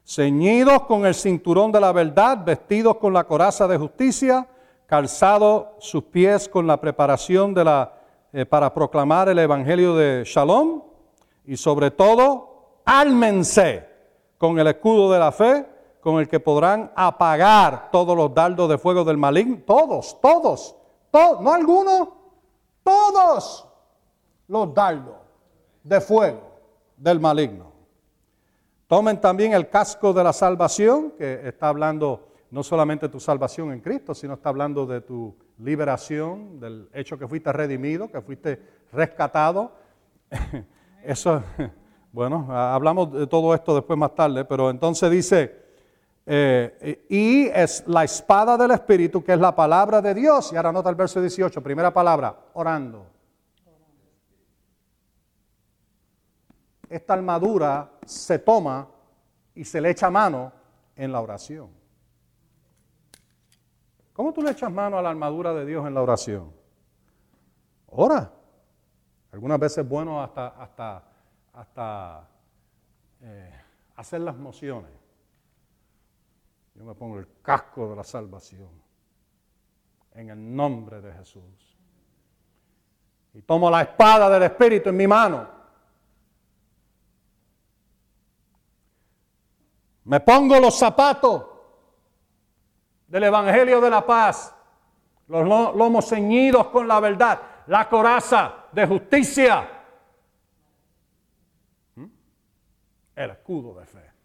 [0.06, 4.48] ceñidos con el cinturón de la verdad, vestidos con la coraza de justicia,
[4.86, 7.94] calzados sus pies con la preparación de la,
[8.34, 10.82] eh, para proclamar el evangelio de Shalom,
[11.46, 12.49] y sobre todo,
[12.86, 13.88] álmense
[14.38, 15.65] con el escudo de la fe,
[16.01, 19.59] con el que podrán apagar todos los dardos de fuego del maligno.
[19.65, 20.75] Todos, todos,
[21.11, 22.09] todos, no algunos,
[22.84, 23.67] todos
[24.47, 25.15] los dardos
[25.84, 26.41] de fuego
[26.97, 27.71] del maligno.
[28.88, 33.71] Tomen también el casco de la salvación, que está hablando no solamente de tu salvación
[33.71, 38.59] en Cristo, sino está hablando de tu liberación, del hecho que fuiste redimido, que fuiste
[38.91, 39.73] rescatado.
[41.03, 41.43] Eso,
[42.12, 45.70] bueno, hablamos de todo esto después más tarde, pero entonces dice,
[46.26, 50.51] eh, y es la espada del Espíritu, que es la palabra de Dios.
[50.53, 53.05] Y ahora nota el verso 18, primera palabra, orando.
[56.89, 58.88] Esta armadura se toma
[59.53, 60.51] y se le echa mano
[60.95, 61.70] en la oración.
[64.14, 66.51] ¿Cómo tú le echas mano a la armadura de Dios en la oración?
[67.88, 68.34] Ora.
[69.32, 71.03] Algunas veces es bueno hasta, hasta,
[71.60, 72.26] hasta
[73.22, 73.62] eh,
[73.97, 74.91] hacer las mociones.
[76.74, 78.70] Yo me pongo el casco de la salvación
[80.14, 81.78] en el nombre de Jesús.
[83.34, 85.49] Y tomo la espada del Espíritu en mi mano.
[90.05, 91.45] Me pongo los zapatos
[93.05, 94.55] del Evangelio de la Paz,
[95.28, 95.45] los
[95.76, 99.76] lomos ceñidos con la verdad, la coraza de justicia,
[101.95, 102.05] ¿Mm?
[103.24, 104.20] El escudo de fe.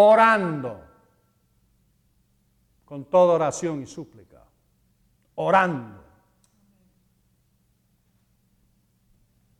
[0.00, 0.80] orando
[2.84, 4.44] con toda oración y súplica.
[5.34, 6.04] Orando.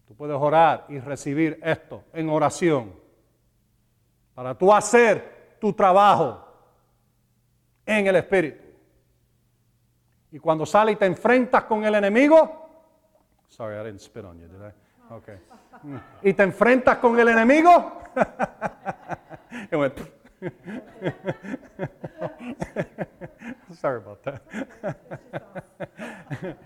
[0.07, 2.95] Tú puedes orar y recibir esto en oración
[4.39, 6.47] para tú hacer tu trabajo
[7.85, 8.63] en el Espíritu.
[10.31, 12.71] Y cuando sales y te enfrentas con el enemigo,
[13.49, 14.73] sorry, I didn't spit on you, did I?
[15.13, 15.41] Okay.
[16.23, 18.01] Y te enfrentas con el enemigo,
[23.75, 24.41] Sorry about that.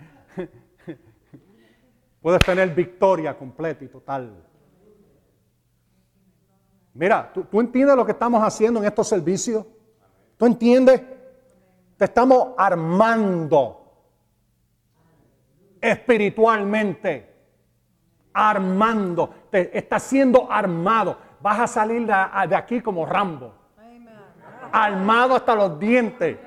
[2.21, 4.52] Puedes tener victoria completa y total.
[6.93, 9.65] Mira, ¿tú, ¿tú, entiendes lo que estamos haciendo en estos servicios?
[10.37, 11.01] ¿Tú entiendes?
[11.97, 13.79] Te estamos armando
[15.81, 17.31] espiritualmente.
[18.33, 19.29] Armando.
[19.49, 21.17] Te está siendo armado.
[21.41, 23.63] Vas a salir de aquí como Rambo
[24.73, 26.37] armado hasta los dientes.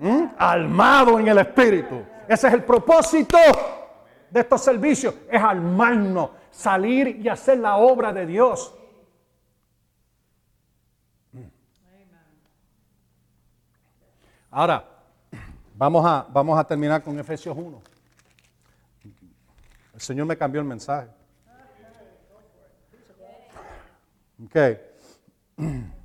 [0.00, 0.24] ¿Mm?
[0.38, 2.02] Armado en el Espíritu.
[2.26, 3.36] Ese es el propósito
[4.30, 5.14] de estos servicios.
[5.30, 8.74] Es armarnos, salir y hacer la obra de Dios.
[14.50, 14.84] Ahora,
[15.76, 17.82] vamos a, vamos a terminar con Efesios 1.
[19.94, 21.08] El Señor me cambió el mensaje.
[24.44, 24.56] Ok.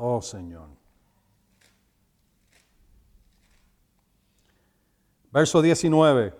[0.00, 0.68] Oh Señor.
[5.32, 6.34] Verso 19.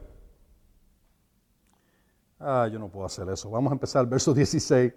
[2.39, 3.51] Ah, yo no puedo hacer eso.
[3.51, 4.93] Vamos a empezar el verso 16.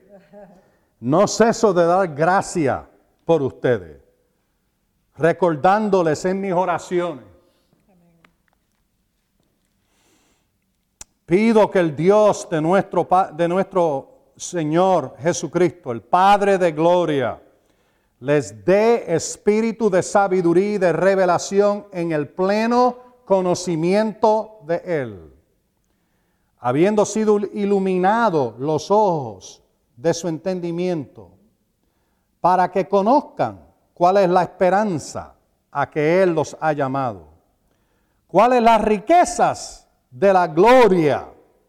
[0.99, 2.87] No ceso de dar gracia
[3.25, 4.00] por ustedes,
[5.21, 7.25] recordándoles en mis oraciones.
[11.25, 17.41] Pido que el Dios de nuestro, de nuestro Señor Jesucristo, el Padre de Gloria,
[18.19, 25.33] les dé espíritu de sabiduría y de revelación en el pleno conocimiento de Él,
[26.59, 29.63] habiendo sido iluminados los ojos
[29.95, 31.31] de su entendimiento,
[32.41, 33.70] para que conozcan
[34.01, 35.35] cuál es la esperanza
[35.69, 37.27] a que Él los ha llamado,
[38.25, 41.27] cuáles las riquezas de la gloria,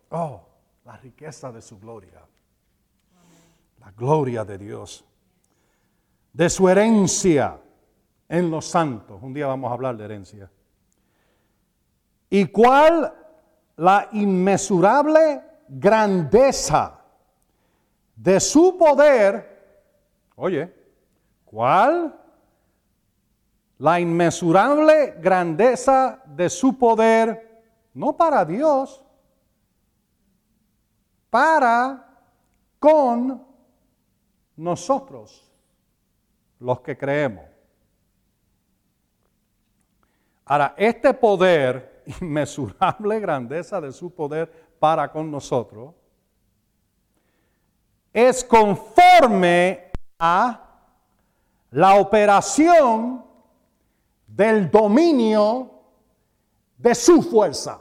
[0.09, 0.41] oh,
[0.87, 2.22] la riqueza de su gloria
[3.80, 5.05] La gloria de Dios.
[6.33, 7.61] De su herencia
[8.30, 9.22] en los santos.
[9.22, 10.51] Un día vamos a hablar de herencia.
[12.30, 13.12] ¿Y cuál
[13.76, 16.99] la inmesurable grandeza
[18.16, 19.93] de su poder?
[20.37, 20.74] Oye,
[21.45, 22.20] ¿cuál?
[23.83, 27.64] La inmesurable grandeza de su poder,
[27.95, 29.05] no para Dios,
[31.28, 32.07] para
[32.78, 33.45] con
[34.55, 35.53] nosotros,
[36.61, 37.45] los que creemos.
[40.45, 45.93] Ahora, este poder, inmesurable grandeza de su poder para con nosotros,
[48.12, 50.70] es conforme a
[51.72, 53.32] la operación
[54.35, 55.70] del dominio
[56.78, 57.80] de su fuerza.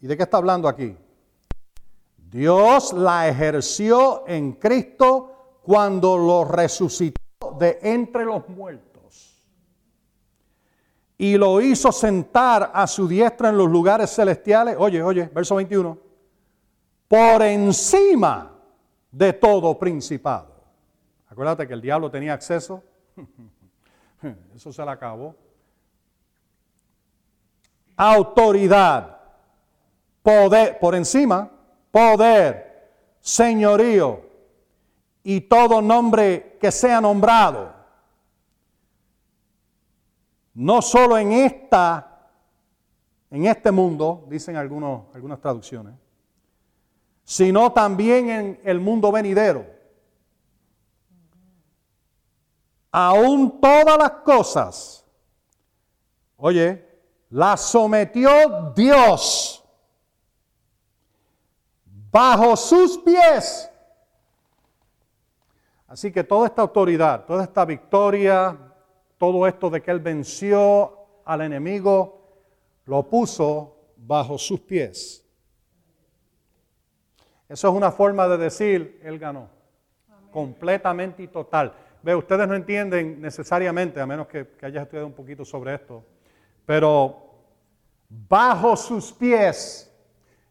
[0.00, 0.96] ¿Y de qué está hablando aquí?
[2.30, 9.42] Dios la ejerció en Cristo cuando lo resucitó de entre los muertos.
[11.18, 14.76] Y lo hizo sentar a su diestra en los lugares celestiales.
[14.78, 15.98] Oye, oye, verso 21.
[17.08, 18.52] Por encima
[19.10, 20.54] de todo principado.
[21.28, 22.82] Acuérdate que el diablo tenía acceso.
[24.54, 25.34] Eso se le acabó.
[27.96, 29.18] Autoridad,
[30.22, 31.50] poder, por encima,
[31.90, 32.90] poder,
[33.20, 34.20] señorío
[35.22, 37.74] y todo nombre que sea nombrado.
[40.54, 42.30] No solo en esta,
[43.30, 45.94] en este mundo, dicen algunos, algunas traducciones,
[47.24, 49.75] sino también en el mundo venidero.
[52.98, 55.04] Aún todas las cosas,
[56.38, 56.82] oye,
[57.28, 59.62] las sometió Dios
[62.10, 63.70] bajo sus pies.
[65.86, 68.56] Así que toda esta autoridad, toda esta victoria,
[69.18, 72.22] todo esto de que Él venció al enemigo,
[72.86, 75.22] lo puso bajo sus pies.
[77.46, 79.50] Eso es una forma de decir, Él ganó.
[80.30, 81.74] Completamente y total.
[82.14, 86.04] Ustedes no entienden necesariamente, a menos que, hayas estudiado un poquito sobre esto,
[86.64, 87.16] pero
[88.08, 89.92] bajo sus pies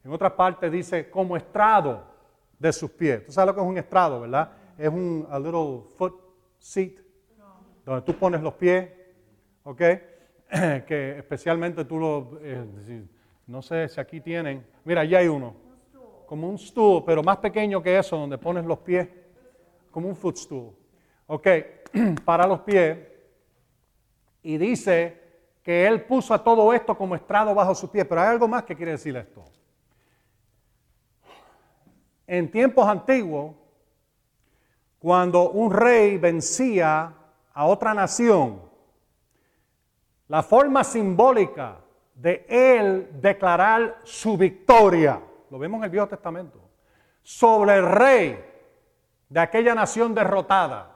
[0.04, 2.04] en otra parte dice como estrado
[2.60, 3.26] de sus pies.
[3.26, 4.52] ¿Tú sabes lo que es un estrado, verdad?
[4.78, 6.14] Es un little foot
[6.60, 6.94] seat
[7.84, 8.90] donde tú pones los pies,
[9.64, 9.78] ¿ok?
[10.88, 13.04] que especialmente tú lo, eh,
[13.48, 15.56] no sé si aquí tienen, mira, allá hay uno,
[16.26, 19.08] como un stool, pero más pequeño que eso, donde pones los pies,
[19.92, 20.72] como un footstool,
[21.28, 21.48] ¿ok?
[22.26, 22.98] Para los pies.
[24.44, 25.22] Y dice
[25.64, 28.64] que él puso a todo esto como estrado bajo sus pies, pero hay algo más
[28.64, 29.44] que quiere decir esto.
[32.28, 33.56] En tiempos antiguos,
[35.00, 37.14] cuando un rey vencía
[37.54, 38.62] a otra nación,
[40.28, 41.78] la forma simbólica
[42.16, 46.60] de él declarar su victoria, lo vemos en el Viejo Testamento,
[47.22, 48.44] sobre el rey
[49.30, 50.95] de aquella nación derrotada,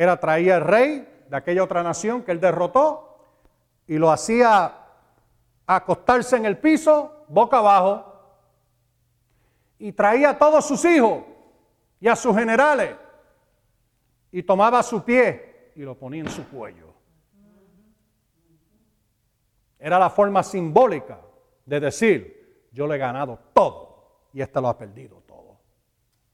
[0.00, 3.18] era traía el rey de aquella otra nación que él derrotó
[3.86, 4.74] y lo hacía
[5.66, 8.10] acostarse en el piso, boca abajo,
[9.78, 11.22] y traía a todos sus hijos
[12.00, 12.96] y a sus generales
[14.32, 16.94] y tomaba su pie y lo ponía en su cuello.
[19.78, 21.20] Era la forma simbólica
[21.66, 25.58] de decir, yo le he ganado todo y este lo ha perdido todo.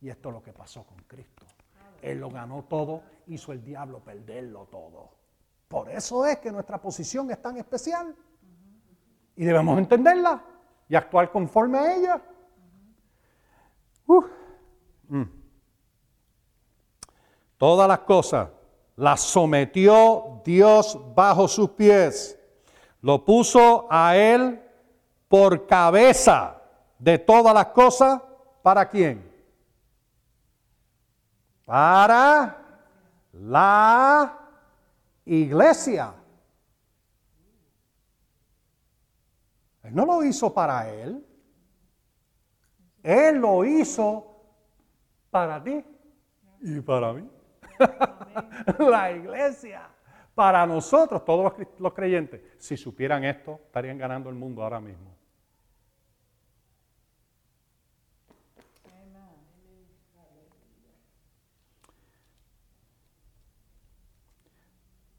[0.01, 1.36] Y esto es lo que pasó con Cristo.
[2.03, 5.11] Él lo ganó todo, hizo el diablo perderlo todo.
[5.69, 8.15] Por eso es que nuestra posición es tan especial.
[9.35, 10.43] Y debemos entenderla
[10.89, 12.23] y actuar conforme a ella.
[15.09, 15.25] Mm.
[17.59, 18.49] Todas las cosas
[18.97, 22.39] las sometió Dios bajo sus pies.
[23.03, 24.63] Lo puso a él
[25.29, 26.63] por cabeza
[26.99, 28.23] de todas las cosas.
[28.63, 29.26] ¿Para quién?
[31.67, 32.57] Para
[33.33, 34.39] la
[35.25, 36.15] iglesia.
[39.83, 41.27] Él no lo hizo para él.
[43.03, 44.27] Él lo hizo
[45.31, 45.85] para ti
[46.61, 47.29] y para mí.
[48.79, 49.89] la iglesia.
[50.37, 55.16] Para nosotros, todos los creyentes, si supieran esto, estarían ganando el mundo ahora mismo.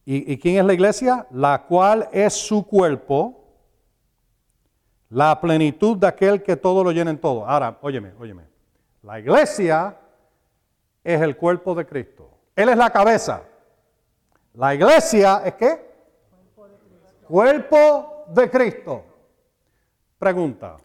[0.09, 1.27] ¿Y, ¿Y, quién es la iglesia?
[1.31, 3.43] La cual es su cuerpo,
[5.09, 7.45] la plenitud de aquel que todo lo llena en todo.
[7.45, 8.43] Ahora, óyeme, óyeme.
[9.03, 9.97] La iglesia
[11.03, 12.31] es el cuerpo de Cristo.
[12.55, 13.43] Él es la cabeza.
[14.53, 15.91] La iglesia es qué?
[17.27, 19.03] Cuerpo de Cristo.
[20.17, 20.77] Pregunta.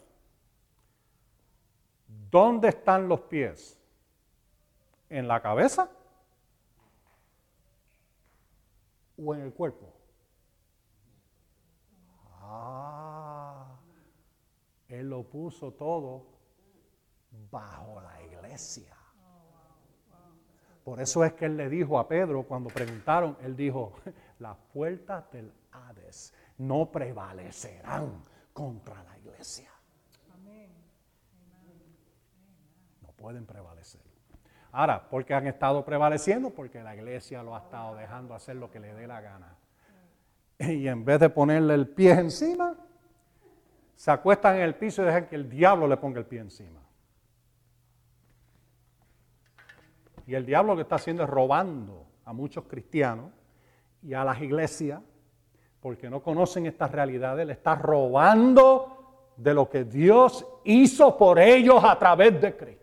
[2.28, 3.80] ¿Dónde están los pies?
[5.08, 5.88] ¿En la cabeza?
[9.24, 9.92] ¿O en el cuerpo?
[12.40, 13.78] Ah,
[14.88, 16.26] Él lo puso todo
[17.50, 18.96] bajo la iglesia.
[20.84, 23.92] Por eso es que Él le dijo a Pedro, cuando preguntaron, Él dijo,
[24.40, 29.70] las puertas del Hades no prevalecerán contra la iglesia.
[33.00, 34.11] No pueden prevalecer.
[34.72, 36.48] Ahora, ¿por qué han estado prevaleciendo?
[36.50, 39.54] Porque la iglesia lo ha estado dejando hacer lo que le dé la gana.
[40.58, 42.74] Y en vez de ponerle el pie encima,
[43.94, 46.80] se acuestan en el piso y dejan que el diablo le ponga el pie encima.
[50.26, 53.30] Y el diablo lo que está haciendo es robando a muchos cristianos
[54.02, 55.02] y a las iglesias,
[55.80, 61.82] porque no conocen estas realidades, le está robando de lo que Dios hizo por ellos
[61.84, 62.81] a través de Cristo.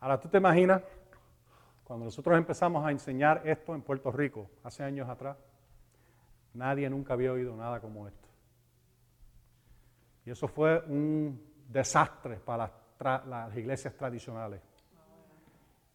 [0.00, 0.82] Ahora tú te imaginas,
[1.84, 5.36] cuando nosotros empezamos a enseñar esto en Puerto Rico, hace años atrás,
[6.54, 8.28] nadie nunca había oído nada como esto.
[10.24, 12.72] Y eso fue un desastre para
[13.26, 14.60] las, iglesias tradicionales.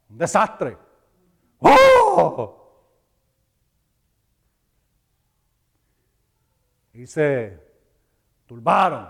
[0.10, 0.78] Un desastre.
[1.60, 2.62] ¡Oh!
[6.94, 7.60] Y se
[8.46, 9.08] turbaron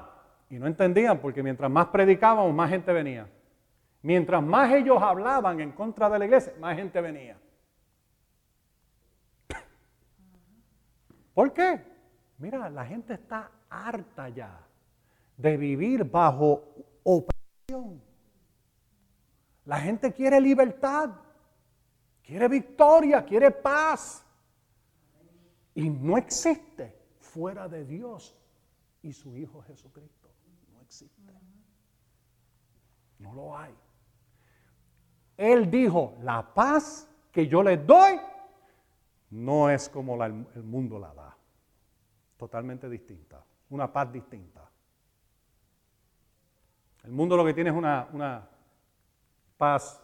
[0.50, 3.28] y no entendían porque mientras más predicábamos, más gente venía.
[4.06, 7.40] Mientras más ellos hablaban en contra de la iglesia, más gente venía.
[11.34, 11.84] ¿Por qué?
[12.38, 14.60] Mira, la gente está harta ya
[15.36, 16.64] de vivir bajo
[17.02, 18.00] opresión.
[19.66, 21.10] La gente quiere libertad,
[22.22, 24.24] quiere victoria, quiere paz.
[25.74, 28.38] Y no existe fuera de Dios
[29.02, 30.30] y su Hijo Jesucristo.
[30.72, 31.34] No existe.
[33.18, 33.74] No lo hay.
[35.38, 38.20] Él dijo, la paz que yo les doy
[39.32, 41.36] no es como el mundo la da.
[42.38, 43.44] Totalmente distinta.
[43.70, 44.70] Una paz distinta.
[47.04, 48.48] El mundo lo que tiene es una,
[49.58, 50.02] paz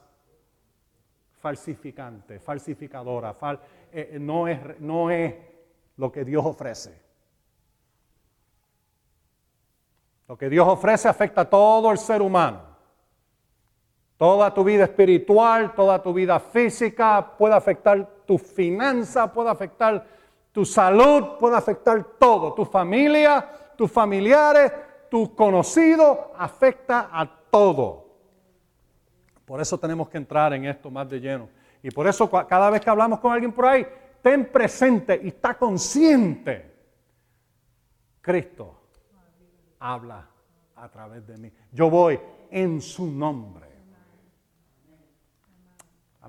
[1.40, 3.36] falsificante, falsificadora.
[3.92, 5.36] Eh, eh, no, es, no es
[5.98, 7.02] lo que Dios ofrece.
[10.28, 12.71] Lo que Dios ofrece afecta a todo el ser humano.
[14.22, 20.06] Toda tu vida espiritual, toda tu vida física, puede afectar tu finanza, puede afectar
[20.52, 23.44] tu salud, puede afectar todo, tu familia,
[23.76, 24.72] tus familiares,
[25.10, 28.06] tus conocidos, afecta a todo.
[29.44, 31.50] Por eso tenemos que entrar en esto más de lleno.
[31.82, 33.88] Y por eso cada vez que hablamos con alguien por ahí,
[34.22, 36.72] ten presente y está consciente.
[38.22, 38.82] Cristo
[39.80, 40.30] habla
[40.76, 41.52] a través de mí.
[41.72, 42.20] Yo voy
[42.52, 43.71] en su nombre.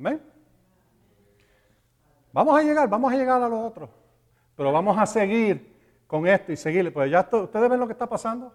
[0.03, 0.21] Amén.
[2.33, 3.89] Vamos a llegar, vamos a llegar a los otros.
[4.57, 5.77] Pero vamos a seguir
[6.09, 6.91] con esto y seguirle.
[6.91, 8.53] Pues ya ustedes ven lo que está pasando.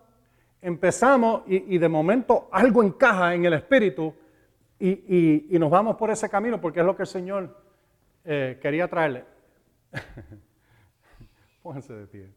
[0.61, 4.13] Empezamos y, de momento algo encaja en el espíritu
[4.77, 7.57] y, nos vamos por ese camino porque es lo que el Señor
[8.25, 9.24] eh, quería traerle.
[11.63, 12.33] Pónganse de pie.